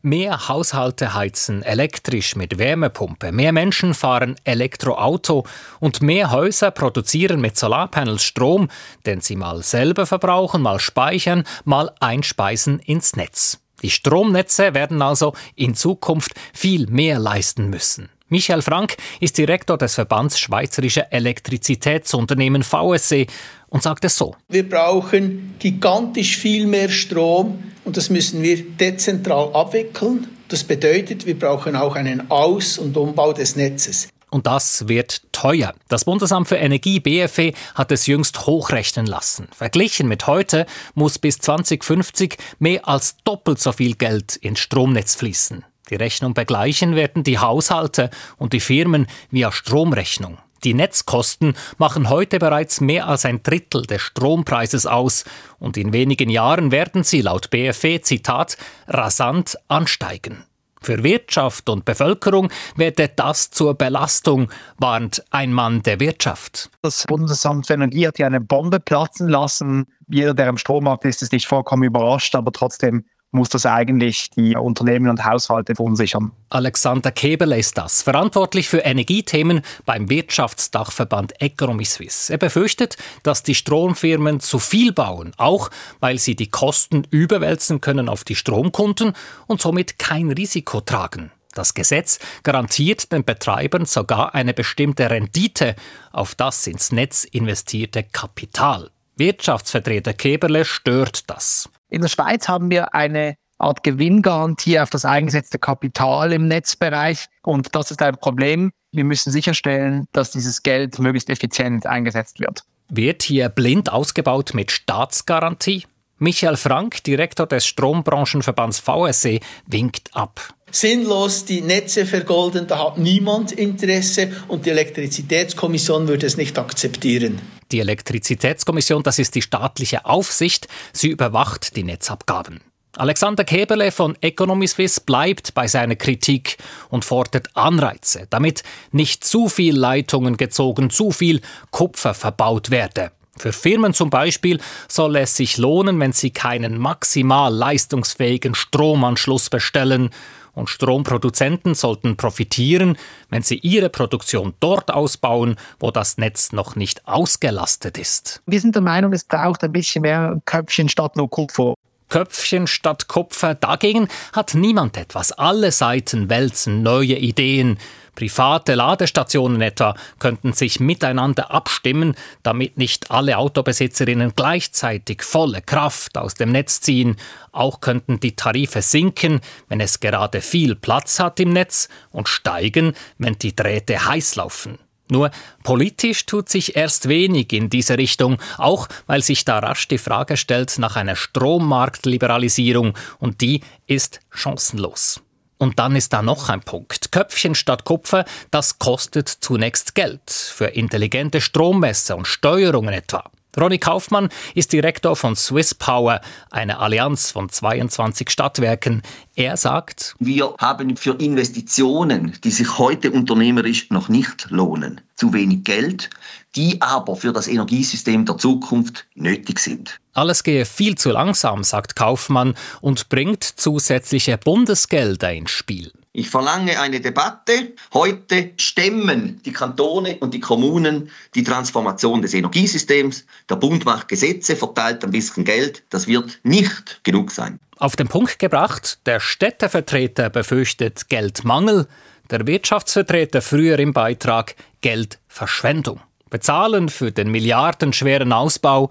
[0.05, 5.47] Mehr Haushalte heizen elektrisch mit Wärmepumpe, mehr Menschen fahren Elektroauto
[5.79, 8.69] und mehr Häuser produzieren mit Solarpanels Strom,
[9.07, 13.57] den sie mal selber verbrauchen, mal speichern, mal einspeisen ins Netz.
[13.81, 18.11] Die Stromnetze werden also in Zukunft viel mehr leisten müssen.
[18.29, 23.27] Michael Frank ist Direktor des Verbands Schweizerischer Elektrizitätsunternehmen VSC
[23.67, 24.35] und sagt es so.
[24.49, 30.27] Wir brauchen gigantisch viel mehr Strom und das müssen wir dezentral abwickeln.
[30.47, 34.09] Das bedeutet, wir brauchen auch einen Aus- und Umbau des Netzes.
[34.31, 35.73] Und das wird teuer.
[35.88, 39.47] Das Bundesamt für Energie BFE hat es jüngst hochrechnen lassen.
[39.55, 45.63] Verglichen mit heute muss bis 2050 mehr als doppelt so viel Geld ins Stromnetz fließen.
[45.89, 50.39] Die Rechnung begleichen werden die Haushalte und die Firmen via Stromrechnung.
[50.63, 55.24] Die Netzkosten machen heute bereits mehr als ein Drittel des Strompreises aus
[55.60, 60.45] und in wenigen Jahren werden sie laut BFE Zitat rasant ansteigen.
[60.82, 66.69] Für Wirtschaft und Bevölkerung werde das zur Belastung, warnt ein Mann der Wirtschaft.
[66.84, 69.88] Das Bundesamt für Energie hat ja eine Bombe platzen lassen.
[70.08, 74.56] Jeder, der im Strommarkt ist, ist nicht vollkommen überrascht, aber trotzdem muss das eigentlich die
[74.56, 76.32] Unternehmen und Haushalte verunsichern.
[76.50, 82.32] Alexander Keberle ist das, verantwortlich für Energiethemen beim Wirtschaftsdachverband Economy Suisse.
[82.32, 85.69] Er befürchtet, dass die Stromfirmen zu viel bauen, auch
[86.00, 89.13] weil sie die Kosten überwälzen können auf die Stromkunden
[89.48, 91.32] und somit kein Risiko tragen.
[91.54, 95.76] Das Gesetz garantiert den Betreibern sogar eine bestimmte Rendite
[96.12, 98.91] auf das ins Netz investierte Kapital.
[99.15, 101.69] Wirtschaftsvertreter Keberle stört das.
[101.95, 107.27] In der Schweiz haben wir eine Art Gewinngarantie auf das eingesetzte Kapital im Netzbereich.
[107.41, 108.73] Und das ist ein Problem.
[108.91, 112.65] Wir müssen sicherstellen, dass dieses Geld möglichst effizient eingesetzt wird.
[112.89, 115.86] Wird hier blind ausgebaut mit Staatsgarantie?
[116.17, 120.53] Michael Frank, Direktor des Strombranchenverbands VSE, winkt ab.
[120.71, 127.39] Sinnlos die Netze vergolden, da hat niemand Interesse und die Elektrizitätskommission würde es nicht akzeptieren.
[127.71, 132.62] Die Elektrizitätskommission, das ist die staatliche Aufsicht, sie überwacht die Netzabgaben.
[132.97, 136.58] Alexander Keberle von Economy Suisse bleibt bei seiner Kritik
[136.89, 143.12] und fordert Anreize, damit nicht zu viel Leitungen gezogen, zu viel Kupfer verbaut werde.
[143.38, 150.12] Für Firmen zum Beispiel soll es sich lohnen, wenn sie keinen maximal leistungsfähigen Stromanschluss bestellen
[150.55, 152.97] und Stromproduzenten sollten profitieren,
[153.29, 158.41] wenn sie ihre Produktion dort ausbauen, wo das Netz noch nicht ausgelastet ist.
[158.45, 161.75] Wir sind der Meinung, es braucht ein bisschen mehr Köpfchen statt nur Kupfer.
[162.09, 163.55] Köpfchen statt Kupfer.
[163.55, 165.31] Dagegen hat niemand etwas.
[165.31, 167.77] Alle Seiten wälzen neue Ideen.
[168.15, 176.34] Private Ladestationen etwa könnten sich miteinander abstimmen, damit nicht alle Autobesitzerinnen gleichzeitig volle Kraft aus
[176.34, 177.17] dem Netz ziehen.
[177.51, 182.93] Auch könnten die Tarife sinken, wenn es gerade viel Platz hat im Netz und steigen,
[183.17, 184.80] wenn die Drähte heiß laufen.
[185.08, 185.30] Nur
[185.63, 190.36] politisch tut sich erst wenig in diese Richtung, auch weil sich da rasch die Frage
[190.36, 195.21] stellt nach einer Strommarktliberalisierung und die ist chancenlos.
[195.57, 197.11] Und dann ist da noch ein Punkt.
[197.11, 200.29] Köpfchen statt Kupfer, das kostet zunächst Geld.
[200.29, 203.29] Für intelligente Strommesser und Steuerungen etwa.
[203.59, 209.01] Ronny Kaufmann ist Direktor von Swiss Power, eine Allianz von 22 Stadtwerken.
[209.35, 215.63] Er sagt, wir haben für Investitionen, die sich heute unternehmerisch noch nicht lohnen, zu wenig
[215.63, 216.09] Geld,
[216.55, 219.99] die aber für das Energiesystem der Zukunft nötig sind.
[220.13, 225.91] Alles gehe viel zu langsam, sagt Kaufmann, und bringt zusätzliche Bundesgelder ins Spiel.
[226.17, 227.73] Ich verlange eine Debatte.
[227.93, 233.25] Heute stemmen die Kantone und die Kommunen die Transformation des Energiesystems.
[233.49, 235.84] Der Bund macht Gesetze, verteilt ein bisschen Geld.
[235.89, 237.60] Das wird nicht genug sein.
[237.80, 241.86] Auf den Punkt gebracht, der Städtevertreter befürchtet Geldmangel,
[242.32, 245.99] der Wirtschaftsvertreter früher im Beitrag Geldverschwendung.
[246.30, 248.89] Bezahlen für den milliardenschweren Ausbau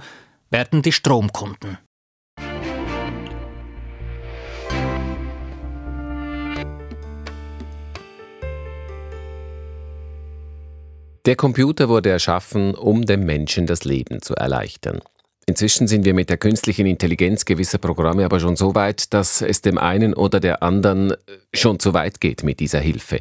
[0.51, 1.79] werden die Stromkunden.
[11.27, 15.01] Der Computer wurde erschaffen, um dem Menschen das Leben zu erleichtern.
[15.47, 19.63] Inzwischen sind wir mit der künstlichen Intelligenz gewisser Programme aber schon so weit, dass es
[19.63, 21.17] dem einen oder der anderen äh,
[21.55, 23.21] schon zu weit geht mit dieser Hilfe.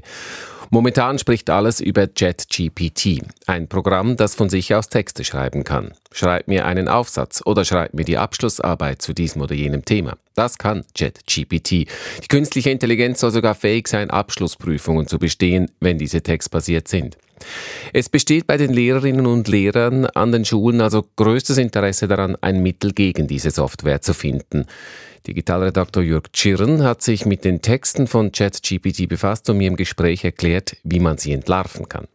[0.69, 5.93] Momentan spricht alles über JetGPT, ein Programm, das von sich aus Texte schreiben kann.
[6.11, 10.17] Schreib mir einen Aufsatz oder schreib mir die Abschlussarbeit zu diesem oder jenem Thema.
[10.35, 11.71] Das kann JetGPT.
[11.71, 17.17] Die künstliche Intelligenz soll sogar fähig sein, Abschlussprüfungen zu bestehen, wenn diese textbasiert sind.
[17.93, 22.61] Es besteht bei den Lehrerinnen und Lehrern an den Schulen also größtes Interesse daran, ein
[22.61, 24.65] Mittel gegen diese Software zu finden.
[25.27, 30.23] Digitalredaktor Jörg Tschirren hat sich mit den Texten von ChatGPT befasst und mir im Gespräch
[30.25, 32.07] erklärt, wie man sie entlarven kann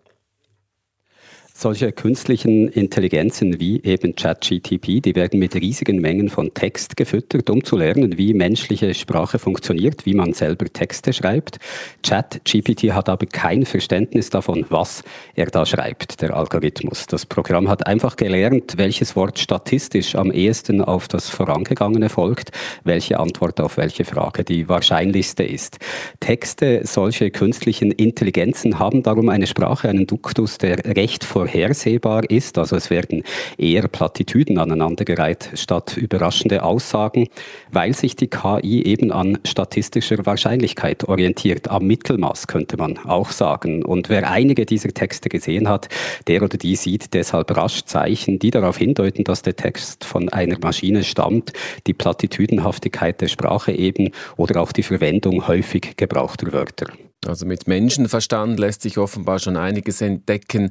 [1.59, 7.64] solche künstlichen Intelligenzen wie eben ChatGTP, die werden mit riesigen Mengen von Text gefüttert, um
[7.64, 11.59] zu lernen, wie menschliche Sprache funktioniert, wie man selber Texte schreibt.
[12.05, 15.03] ChatGPT hat aber kein Verständnis davon, was
[15.35, 17.09] er da schreibt, der Algorithmus.
[17.09, 22.53] Das Programm hat einfach gelernt, welches Wort statistisch am ehesten auf das vorangegangene folgt,
[22.85, 25.79] welche Antwort auf welche Frage die wahrscheinlichste ist.
[26.21, 32.58] Texte, solche künstlichen Intelligenzen haben darum eine Sprache, einen Duktus, der recht vor vorhersehbar ist.
[32.58, 33.22] Also es werden
[33.56, 37.28] eher Plattitüden aneinandergereiht statt überraschende Aussagen,
[37.72, 43.84] weil sich die KI eben an statistischer Wahrscheinlichkeit orientiert, am Mittelmaß könnte man auch sagen.
[43.84, 45.88] Und wer einige dieser Texte gesehen hat,
[46.26, 50.58] der oder die sieht deshalb rasch Zeichen, die darauf hindeuten, dass der Text von einer
[50.58, 51.52] Maschine stammt,
[51.87, 56.88] die Plattitüdenhaftigkeit der Sprache eben oder auch die Verwendung häufig gebrauchter Wörter.
[57.26, 60.70] Also mit Menschenverstand lässt sich offenbar schon einiges entdecken.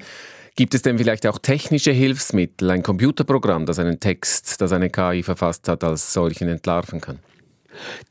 [0.58, 5.22] Gibt es denn vielleicht auch technische Hilfsmittel, ein Computerprogramm, das einen Text, das eine KI
[5.22, 7.20] verfasst hat, als solchen entlarven kann?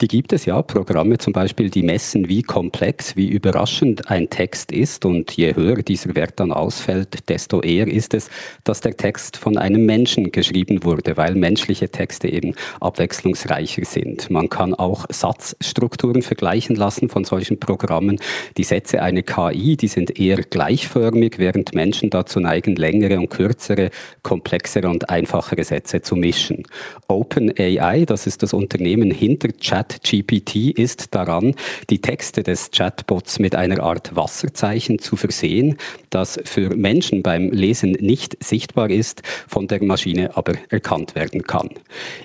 [0.01, 4.73] Die gibt es ja, Programme zum Beispiel, die messen, wie komplex, wie überraschend ein Text
[4.73, 5.05] ist.
[5.05, 8.31] Und je höher dieser Wert dann ausfällt, desto eher ist es,
[8.65, 14.31] dass der Text von einem Menschen geschrieben wurde, weil menschliche Texte eben abwechslungsreicher sind.
[14.31, 18.19] Man kann auch Satzstrukturen vergleichen lassen von solchen Programmen.
[18.57, 23.91] Die Sätze einer KI, die sind eher gleichförmig, während Menschen dazu neigen, längere und kürzere,
[24.23, 26.65] komplexere und einfachere Sätze zu mischen.
[27.09, 31.55] OpenAI, das ist das Unternehmen hinter ChatGPT ist daran,
[31.91, 35.77] die Texte des Chatbots mit einer Art Wasserzeichen zu versehen,
[36.11, 41.71] das für Menschen beim Lesen nicht sichtbar ist, von der Maschine aber erkannt werden kann.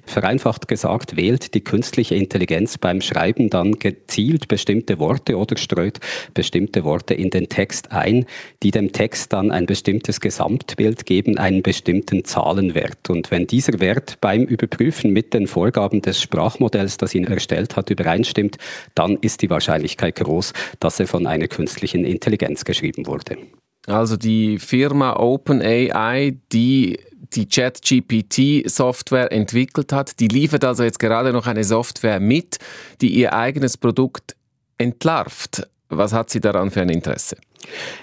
[0.06, 6.00] Vereinfacht gesagt wählt die künstliche Intelligenz beim Schreiben dann gezielt bestimmte Worte oder streut
[6.34, 8.26] bestimmte Worte in den Text ein,
[8.64, 13.10] die dem Text dann ein bestimmtes Gesamtbild geben, einen bestimmten Zahlenwert.
[13.10, 17.76] Und wenn dieser Wert beim Überprüfen mit den Vorgaben des Sprachmodells, das ihn ihn erstellt
[17.76, 18.58] hat, übereinstimmt,
[18.96, 23.38] dann ist die Wahrscheinlichkeit groß, dass er von einer künstlichen Intelligenz geschrieben wurde.
[23.88, 27.00] Also die Firma OpenAI, die
[27.34, 32.58] die ChatGPT-Software entwickelt hat, die liefert also jetzt gerade noch eine Software mit,
[33.00, 34.36] die ihr eigenes Produkt
[34.78, 35.68] entlarvt.
[35.90, 37.38] Was hat sie daran für ein Interesse?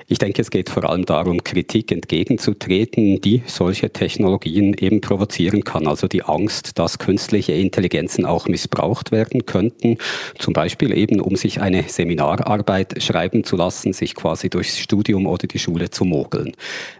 [0.07, 5.87] Ich denke, es geht vor allem darum, Kritik entgegenzutreten, die solche Technologien eben provozieren kann.
[5.87, 9.99] Also die Angst, dass künstliche Intelligenzen auch missbraucht werden könnten.
[10.38, 15.47] Zum Beispiel eben, um sich eine Seminararbeit schreiben zu lassen, sich quasi durchs Studium oder
[15.47, 16.53] die Schule zu mogeln.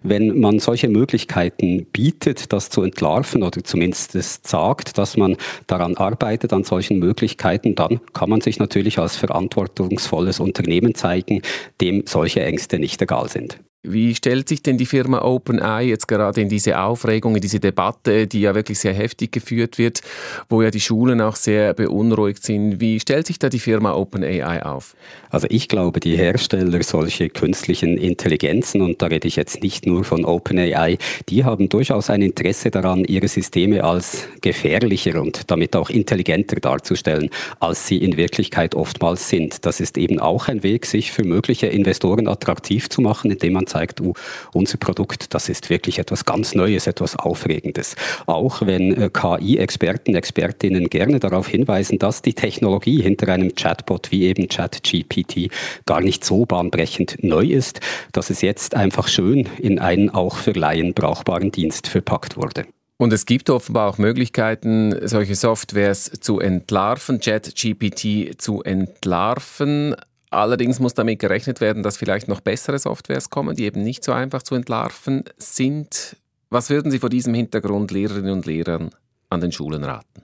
[0.03, 4.13] Wenn man solche Möglichkeiten bietet, das zu entlarven oder zumindest
[4.47, 10.41] sagt, dass man daran arbeitet, an solchen Möglichkeiten, dann kann man sich natürlich als verantwortungsvolles
[10.41, 11.43] Unternehmen zeigen,
[11.81, 13.61] dem solche Ängste nicht egal sind.
[13.93, 18.27] Wie stellt sich denn die Firma OpenAI jetzt gerade in diese Aufregung, in diese Debatte,
[18.27, 20.01] die ja wirklich sehr heftig geführt wird,
[20.49, 22.81] wo ja die Schulen auch sehr beunruhigt sind?
[22.81, 24.95] Wie stellt sich da die Firma OpenAI auf?
[25.31, 30.05] Also ich glaube, die Hersteller solcher künstlichen Intelligenzen, und da rede ich jetzt nicht nur
[30.05, 30.99] von OpenAI,
[31.29, 37.31] die haben durchaus ein Interesse daran, ihre Systeme als gefährlicher und damit auch intelligenter darzustellen,
[37.61, 39.65] als sie in Wirklichkeit oftmals sind.
[39.65, 43.67] Das ist eben auch ein Weg, sich für mögliche Investoren attraktiv zu machen, indem man
[43.67, 44.13] zeigt, uh,
[44.53, 47.97] unser Produkt, das ist wirklich etwas ganz Neues, etwas Aufregendes.
[48.27, 54.25] Auch wenn äh, KI-Experten, Expertinnen gerne darauf hinweisen, dass die Technologie hinter einem Chatbot wie
[54.25, 55.51] eben ChatGPT
[55.87, 57.81] gar nicht so bahnbrechend neu ist,
[58.13, 62.67] dass es jetzt einfach schön in einen auch für Laien brauchbaren Dienst verpackt wurde.
[63.01, 69.95] Und es gibt offenbar auch Möglichkeiten, solche Softwares zu entlarven, ChatGPT zu entlarven.
[70.31, 74.13] Allerdings muss damit gerechnet werden, dass vielleicht noch bessere Softwares kommen, die eben nicht so
[74.13, 76.17] einfach zu entlarven sind.
[76.51, 78.91] Was würden Sie vor diesem Hintergrund Lehrerinnen und Lehrern
[79.31, 80.23] an den Schulen raten?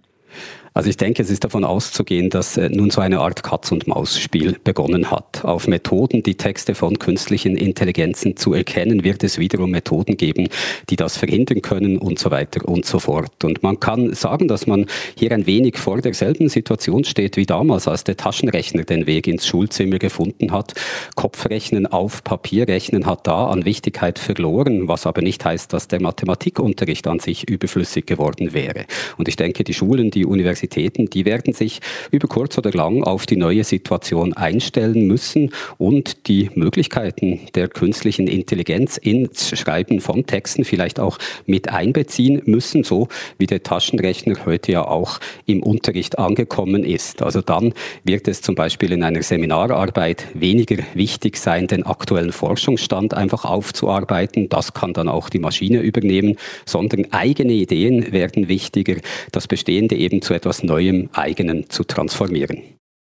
[0.76, 5.08] Also ich denke, es ist davon auszugehen, dass äh, nun so eine Art Katz-und-Maus-Spiel begonnen
[5.08, 5.44] hat.
[5.44, 10.48] Auf Methoden, die Texte von künstlichen Intelligenzen zu erkennen, wird es wiederum Methoden geben,
[10.90, 13.44] die das verhindern können und so weiter und so fort.
[13.44, 17.86] Und man kann sagen, dass man hier ein wenig vor derselben Situation steht wie damals,
[17.86, 20.74] als der Taschenrechner den Weg ins Schulzimmer gefunden hat.
[21.14, 27.06] Kopfrechnen auf Papierrechnen hat da an Wichtigkeit verloren, was aber nicht heißt, dass der Mathematikunterricht
[27.06, 28.86] an sich überflüssig geworden wäre.
[29.18, 33.02] Und ich denke, die Schulen, die Universitäten, Universitäten, die werden sich über kurz oder lang
[33.02, 40.26] auf die neue Situation einstellen müssen und die Möglichkeiten der künstlichen Intelligenz ins Schreiben von
[40.26, 46.18] Texten vielleicht auch mit einbeziehen müssen, so wie der Taschenrechner heute ja auch im Unterricht
[46.18, 47.22] angekommen ist.
[47.22, 47.74] Also dann
[48.04, 54.48] wird es zum Beispiel in einer Seminararbeit weniger wichtig sein, den aktuellen Forschungsstand einfach aufzuarbeiten.
[54.48, 58.96] Das kann dann auch die Maschine übernehmen, sondern eigene Ideen werden wichtiger,
[59.32, 62.62] das Bestehende eben zu etwas etwas Neuem, Eigenen zu transformieren.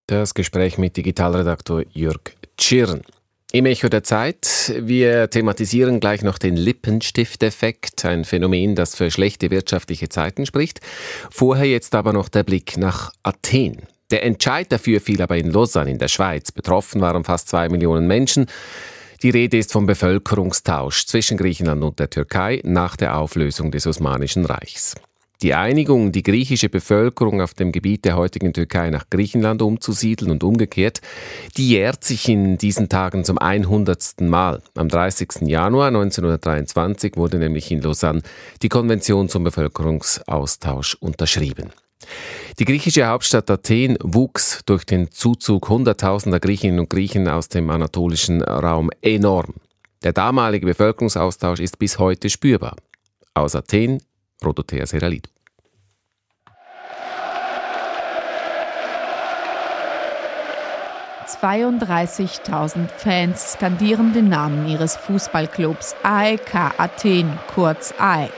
[0.08, 2.19] Das Gespräch mit Digitalredaktor Jörg
[2.58, 3.02] Tschirn.
[3.52, 4.73] Im Echo der Zeit.
[4.78, 10.82] Wir thematisieren gleich noch den Lippenstifteffekt, ein Phänomen, das für schlechte wirtschaftliche Zeiten spricht.
[11.32, 13.84] Vorher jetzt aber noch der Blick nach Athen.
[14.12, 16.52] Der Entscheid dafür fiel aber in Lausanne in der Schweiz.
[16.52, 18.47] Betroffen waren fast zwei Millionen Menschen.
[19.23, 24.45] Die Rede ist vom Bevölkerungstausch zwischen Griechenland und der Türkei nach der Auflösung des Osmanischen
[24.45, 24.95] Reichs.
[25.41, 30.43] Die Einigung, die griechische Bevölkerung auf dem Gebiet der heutigen Türkei nach Griechenland umzusiedeln und
[30.43, 30.99] umgekehrt,
[31.56, 34.19] die jährt sich in diesen Tagen zum 100.
[34.19, 34.62] Mal.
[34.75, 35.43] Am 30.
[35.43, 38.21] Januar 1923 wurde nämlich in Lausanne
[38.62, 41.70] die Konvention zum Bevölkerungsaustausch unterschrieben.
[42.59, 48.41] Die griechische Hauptstadt Athen wuchs durch den Zuzug hunderttausender Griechinnen und Griechen aus dem anatolischen
[48.41, 49.53] Raum enorm.
[50.03, 52.76] Der damalige Bevölkerungsaustausch ist bis heute spürbar.
[53.34, 54.01] Aus Athen
[54.39, 55.38] Prodotea Seralidou.
[61.38, 68.32] ...32.000 Fans skandieren den Namen ihres Fußballclubs AEK Athen, kurz AEK.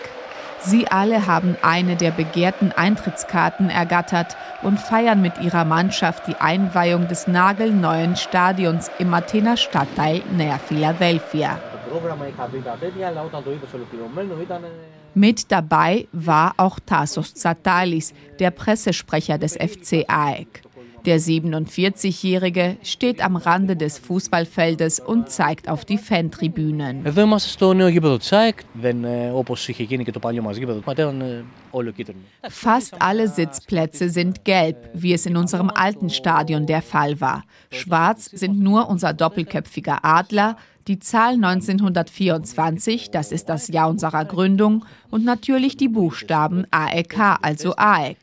[0.63, 7.07] Sie alle haben eine der begehrten Eintrittskarten ergattert und feiern mit ihrer Mannschaft die Einweihung
[7.07, 11.59] des nagelneuen Stadions im Athener Stadtteil Nea Philadelphia.
[15.13, 20.61] Mit dabei war auch Tassos Tsatalis, der Pressesprecher des FC AEK.
[21.05, 27.03] Der 47-Jährige steht am Rande des Fußballfeldes und zeigt auf die Fantribünen.
[32.49, 37.45] Fast alle Sitzplätze sind gelb, wie es in unserem alten Stadion der Fall war.
[37.71, 40.55] Schwarz sind nur unser doppelköpfiger Adler,
[40.87, 47.75] die Zahl 1924, das ist das Jahr unserer Gründung, und natürlich die Buchstaben AEK, also
[47.75, 48.17] AEK.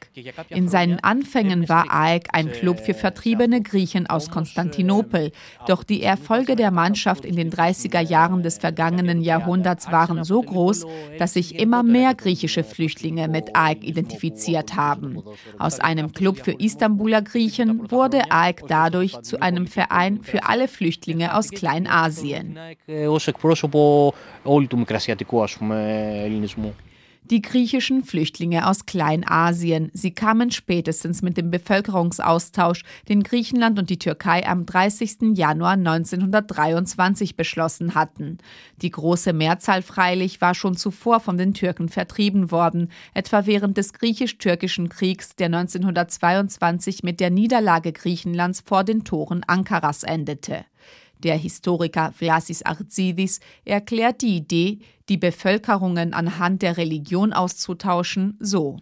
[0.49, 5.30] In seinen Anfängen war AEK ein Club für vertriebene Griechen aus Konstantinopel,
[5.66, 10.86] doch die Erfolge der Mannschaft in den 30er Jahren des vergangenen Jahrhunderts waren so groß,
[11.18, 15.22] dass sich immer mehr griechische Flüchtlinge mit AEK identifiziert haben.
[15.59, 21.34] Aus einem Club für Istanbuler Griechen wurde AEK dadurch zu einem Verein für alle Flüchtlinge
[21.36, 22.59] aus Kleinasien.
[27.30, 29.90] Die griechischen Flüchtlinge aus Kleinasien.
[29.92, 35.36] Sie kamen spätestens mit dem Bevölkerungsaustausch, den Griechenland und die Türkei am 30.
[35.36, 38.38] Januar 1923 beschlossen hatten.
[38.80, 43.92] Die große Mehrzahl freilich war schon zuvor von den Türken vertrieben worden, etwa während des
[43.92, 50.64] griechisch-türkischen Kriegs, der 1922 mit der Niederlage Griechenlands vor den Toren Ankaras endete.
[51.22, 58.78] Der Historiker Vlasis Artzidis erklärt die Idee, die Bevölkerungen anhand der Religion auszutauschen, so.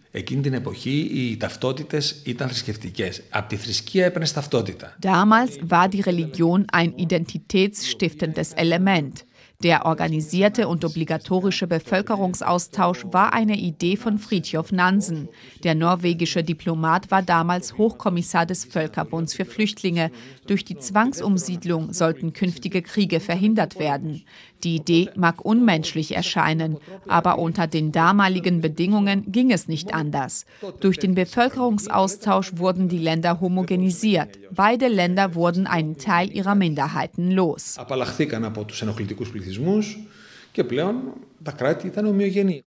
[4.99, 9.25] Damals war die Religion ein identitätsstiftendes Element.
[9.63, 15.29] Der organisierte und obligatorische Bevölkerungsaustausch war eine Idee von Fridtjof Nansen.
[15.63, 20.11] Der norwegische Diplomat war damals Hochkommissar des Völkerbunds für Flüchtlinge.
[20.45, 24.25] Durch die Zwangsumsiedlung sollten künftige Kriege verhindert werden.
[24.63, 26.77] Die Idee mag unmenschlich erscheinen,
[27.07, 30.45] aber unter den damaligen Bedingungen ging es nicht anders.
[30.79, 34.39] Durch den Bevölkerungsaustausch wurden die Länder homogenisiert.
[34.51, 37.77] Beide Länder wurden einen Teil ihrer Minderheiten los.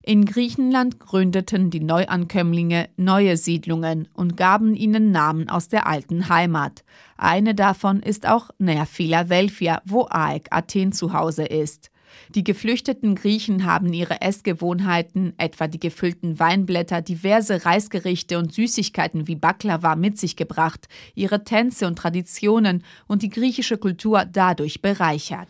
[0.02, 6.84] In Griechenland gründeten die Neuankömmlinge neue Siedlungen und gaben ihnen Namen aus der alten Heimat.
[7.18, 11.92] Eine davon ist auch Nea Philadelphia, wo AEK Athen zu Hause ist.
[12.36, 19.36] Die geflüchteten Griechen haben ihre Essgewohnheiten, etwa die gefüllten Weinblätter, diverse Reisgerichte und Süßigkeiten wie
[19.36, 25.48] Baklava mit sich gebracht, ihre Tänze und Traditionen und die griechische Kultur dadurch bereichert.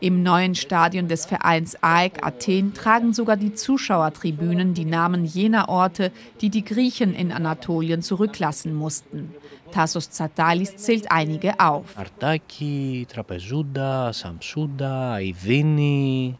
[0.00, 6.10] Im neuen Stadion des Vereins AEK Athen tragen sogar die Zuschauertribünen die Namen jener Orte,
[6.40, 9.34] die die Griechen in Anatolien zurücklassen mussten.
[9.71, 11.97] Tassos Tsatalis zählt einige auf.
[11.97, 16.35] Artaki, Trapezunda, Samsunda, Aidini,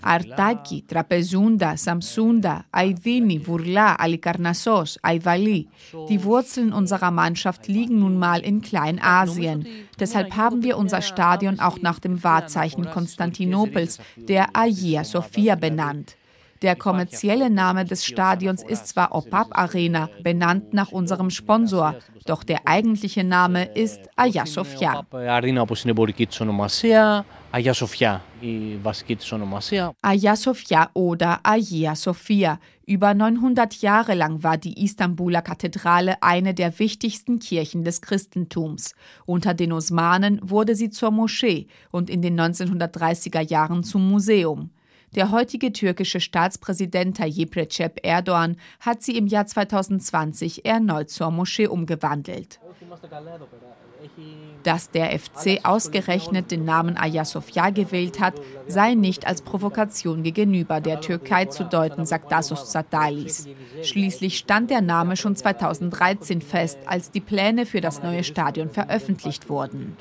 [0.00, 5.68] Αρτάκι, Τραπεζούντα, Samsunda, Aidini, Vurla, Alikarnassos, Aivali.
[6.08, 9.66] Die Wurzeln unserer Mannschaft liegen nun mal in Kleinasien.
[9.98, 16.16] Deshalb haben wir unser Stadion auch nach dem Wahrzeichen Konstantinopels, der Hagia Sophia, benannt.
[16.65, 21.93] Der kommerzielle Name des Stadions ist zwar Opap Arena, benannt nach unserem Sponsor,
[22.25, 25.05] doch der eigentliche Name ist Aya Sofia.
[27.51, 28.21] Aya Sofia,
[30.01, 32.59] Aya Sofia oder Aya Sofia.
[32.87, 38.95] Über 900 Jahre lang war die Istanbuler Kathedrale eine der wichtigsten Kirchen des Christentums.
[39.27, 44.71] Unter den Osmanen wurde sie zur Moschee und in den 1930er Jahren zum Museum.
[45.15, 51.67] Der heutige türkische Staatspräsident Tayyip Recep Erdogan hat sie im Jahr 2020 erneut zur Moschee
[51.67, 52.59] umgewandelt.
[54.63, 58.33] Dass der FC ausgerechnet den Namen Ayia Sophia gewählt hat,
[58.67, 63.47] sei nicht als Provokation gegenüber der Türkei zu deuten, sagt Dasos Zatalis.
[63.83, 69.49] Schließlich stand der Name schon 2013 fest, als die Pläne für das neue Stadion veröffentlicht
[69.49, 69.95] wurden.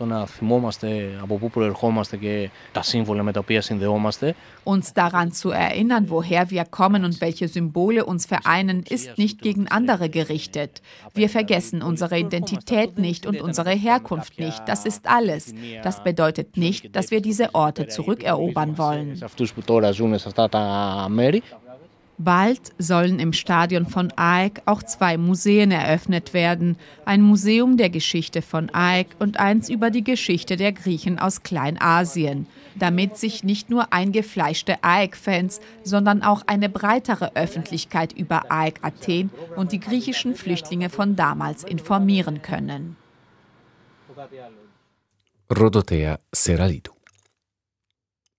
[4.65, 9.69] Uns daran zu erinnern, woher wir kommen und welche Symbole uns vereinen, ist nicht gegen
[9.69, 10.81] andere gerichtet.
[11.13, 13.94] Wir vergessen unsere Identität nicht und unsere Herkunft
[14.39, 14.63] nicht.
[14.67, 15.55] Das ist alles.
[15.83, 19.21] Das bedeutet nicht, dass wir diese Orte zurückerobern wollen.
[22.19, 26.77] Bald sollen im Stadion von AEK auch zwei Museen eröffnet werden.
[27.05, 32.47] Ein Museum der Geschichte von AEK und eins über die Geschichte der Griechen aus Kleinasien.
[32.77, 39.73] Damit sich nicht nur eingefleischte AEK-Fans, sondern auch eine breitere Öffentlichkeit über AEK Athen und
[39.73, 42.97] die griechischen Flüchtlinge von damals informieren können.
[45.51, 46.93] Rodotea Seralidu.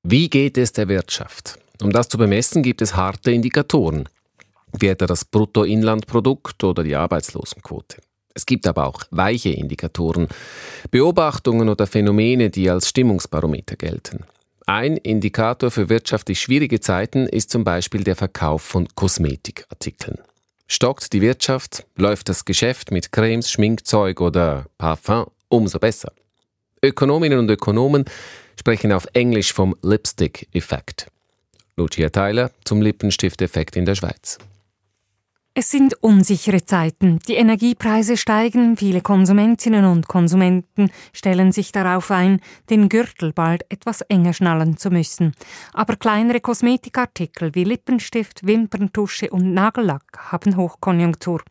[0.03, 1.59] Wie geht es der Wirtschaft?
[1.81, 4.07] Um das zu bemessen, gibt es harte Indikatoren,
[4.79, 7.97] wie etwa das Bruttoinlandprodukt oder die Arbeitslosenquote.
[8.33, 10.27] Es gibt aber auch weiche Indikatoren,
[10.91, 14.25] Beobachtungen oder Phänomene, die als Stimmungsbarometer gelten.
[14.65, 20.19] Ein Indikator für wirtschaftlich schwierige Zeiten ist zum Beispiel der Verkauf von Kosmetikartikeln.
[20.67, 26.11] Stockt die Wirtschaft, läuft das Geschäft mit Cremes, Schminkzeug oder Parfum umso besser.
[26.81, 28.05] Ökonominnen und Ökonomen
[28.59, 31.07] sprechen auf Englisch vom Lipstick-Effekt.
[31.77, 34.37] Lucia Theiler zum Lippenstifteffekt in der Schweiz.
[35.57, 37.19] Es sind unsichere Zeiten.
[37.29, 44.01] Die Energiepreise steigen, viele Konsumentinnen und Konsumenten stellen sich darauf ein, den Gürtel bald etwas
[44.01, 45.31] enger schnallen zu müssen.
[45.71, 51.41] Aber kleinere Kosmetikartikel wie Lippenstift, Wimperntusche und Nagellack haben Hochkonjunktur.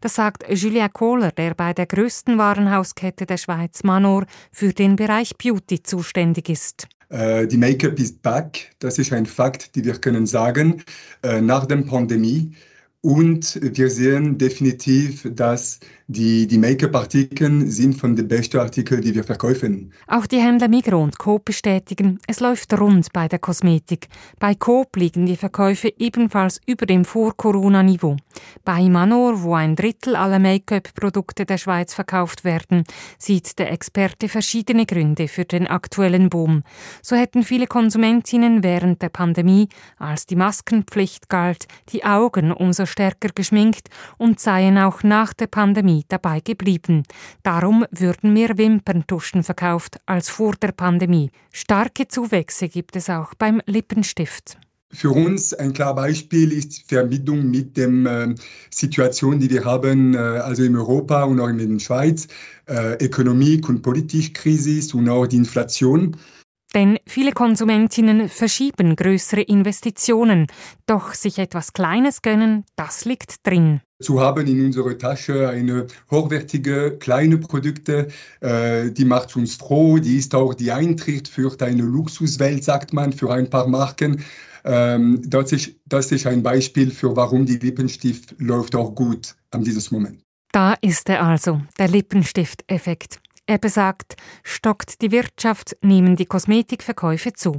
[0.00, 5.36] Das sagt Julia Kohler, der bei der größten Warenhauskette der Schweiz Manor für den Bereich
[5.36, 6.88] Beauty zuständig ist.
[7.10, 8.70] Äh, die Make-up ist back.
[8.78, 10.82] Das ist ein Fakt, den wir können sagen.
[11.22, 12.54] Äh, nach der Pandemie
[13.02, 15.80] und wir sehen definitiv, dass
[16.10, 19.92] die, die Make-up-Artikel sind von den besten Artikeln, die wir verkaufen.
[20.08, 24.08] Auch die Händler Migros und Coop bestätigen, es läuft rund bei der Kosmetik.
[24.40, 28.16] Bei Coop liegen die Verkäufe ebenfalls über dem Vor-Corona-Niveau.
[28.64, 32.84] Bei Manor, wo ein Drittel aller Make-up-Produkte der Schweiz verkauft werden,
[33.18, 36.64] sieht der Experte verschiedene Gründe für den aktuellen Boom.
[37.02, 43.28] So hätten viele Konsumentinnen während der Pandemie, als die Maskenpflicht galt, die Augen umso stärker
[43.32, 47.02] geschminkt und seien auch nach der Pandemie dabei geblieben.
[47.42, 51.30] Darum würden mehr Wimperntuschen verkauft als vor der Pandemie.
[51.52, 54.58] Starke Zuwächse gibt es auch beim Lippenstift.
[54.92, 58.34] Für uns ein klares Beispiel ist die Verbindung mit der äh,
[58.70, 62.26] Situation, die wir haben, äh, also in Europa und auch in der Schweiz,
[62.66, 66.16] äh, Ökonomik und politische Krise und auch die Inflation.
[66.74, 70.46] Denn viele Konsumentinnen verschieben größere Investitionen,
[70.86, 73.80] doch sich etwas Kleines gönnen, das liegt drin.
[74.00, 78.08] Zu haben in unserer Tasche eine hochwertige kleine Produkte,
[78.40, 83.12] äh, die macht uns froh, die ist auch die Eintritt für eine Luxuswelt, sagt man,
[83.12, 84.24] für ein paar Marken.
[84.64, 89.64] Ähm, das, ist, das ist ein Beispiel für warum die Lippenstift läuft auch gut an
[89.64, 90.22] dieses Moment.
[90.52, 93.20] Da ist er also, der Lippenstift-Effekt.
[93.50, 94.14] Er besagt,
[94.44, 97.58] stockt die Wirtschaft, nehmen die Kosmetikverkäufe zu.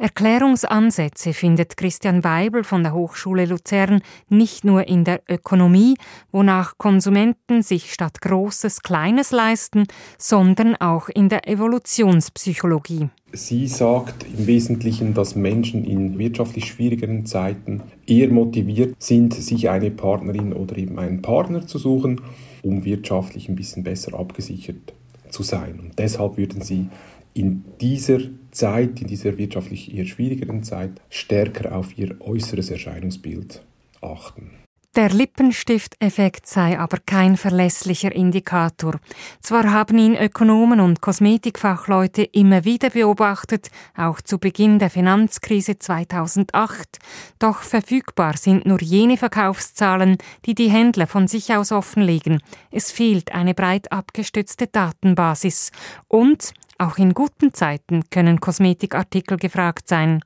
[0.00, 5.94] Erklärungsansätze findet Christian Weibel von der Hochschule Luzern nicht nur in der Ökonomie,
[6.32, 9.84] wonach Konsumenten sich statt Großes Kleines leisten,
[10.18, 13.08] sondern auch in der Evolutionspsychologie.
[13.32, 19.92] Sie sagt im Wesentlichen, dass Menschen in wirtschaftlich schwierigeren Zeiten eher motiviert sind, sich eine
[19.92, 22.22] Partnerin oder eben einen Partner zu suchen,
[22.64, 24.94] um wirtschaftlich ein bisschen besser abgesichert
[25.30, 25.80] zu sein.
[25.80, 26.88] Und deshalb würden sie
[27.34, 28.18] in dieser
[28.50, 33.62] Zeit, in dieser wirtschaftlich eher schwierigeren Zeit, stärker auf ihr äußeres Erscheinungsbild
[34.00, 34.50] achten.
[34.98, 38.98] Der Lippenstifteffekt sei aber kein verlässlicher Indikator.
[39.40, 46.98] Zwar haben ihn Ökonomen und Kosmetikfachleute immer wieder beobachtet, auch zu Beginn der Finanzkrise 2008,
[47.38, 52.42] doch verfügbar sind nur jene Verkaufszahlen, die die Händler von sich aus offenlegen.
[52.72, 55.70] Es fehlt eine breit abgestützte Datenbasis.
[56.08, 60.24] Und auch in guten Zeiten können Kosmetikartikel gefragt sein.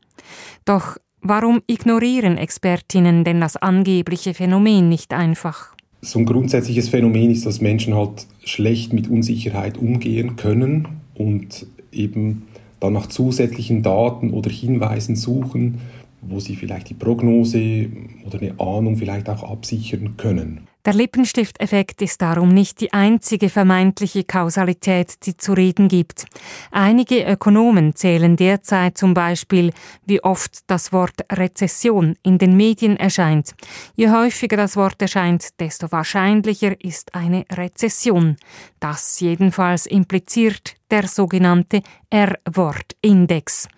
[0.64, 5.72] Doch Warum ignorieren Expertinnen denn das angebliche Phänomen nicht einfach?
[6.00, 12.48] So ein grundsätzliches Phänomen ist, dass Menschen halt schlecht mit Unsicherheit umgehen können und eben
[12.80, 15.80] dann nach zusätzlichen Daten oder Hinweisen suchen,
[16.22, 17.86] wo sie vielleicht die Prognose
[18.26, 20.66] oder eine Ahnung vielleicht auch absichern können.
[20.84, 26.24] Der Lippenstifteffekt ist darum nicht die einzige vermeintliche Kausalität, die zu reden gibt.
[26.72, 29.72] Einige Ökonomen zählen derzeit zum Beispiel,
[30.06, 33.54] wie oft das Wort Rezession in den Medien erscheint.
[33.94, 38.36] Je häufiger das Wort erscheint, desto wahrscheinlicher ist eine Rezession.
[38.80, 43.68] Das jedenfalls impliziert der sogenannte R-Wort-Index.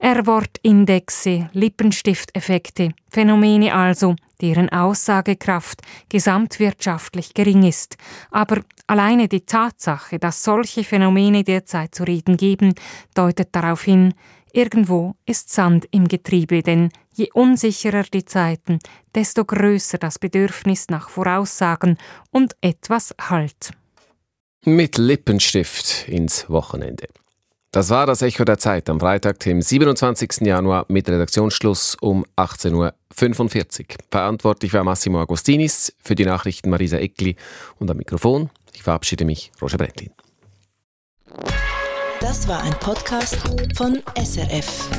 [0.00, 7.98] R-Wort-Indexe, Lippenstifteffekte, Phänomene also, deren Aussagekraft gesamtwirtschaftlich gering ist.
[8.30, 12.74] Aber alleine die Tatsache, dass solche Phänomene derzeit zu reden geben,
[13.14, 14.14] deutet darauf hin,
[14.54, 18.78] irgendwo ist Sand im Getriebe, denn je unsicherer die Zeiten,
[19.14, 21.98] desto größer das Bedürfnis nach Voraussagen
[22.30, 23.72] und etwas Halt.
[24.64, 27.08] Mit Lippenstift ins Wochenende.
[27.72, 30.40] Das war das Echo der Zeit am Freitag, dem 27.
[30.40, 33.86] Januar mit Redaktionsschluss um 18.45 Uhr.
[34.10, 37.36] Verantwortlich war Massimo Agostinis, für die Nachrichten Marisa Eckli
[37.78, 38.50] und am Mikrofon.
[38.74, 40.10] Ich verabschiede mich, Roger Brettlin.
[42.20, 43.38] Das war ein Podcast
[43.76, 44.90] von SRF.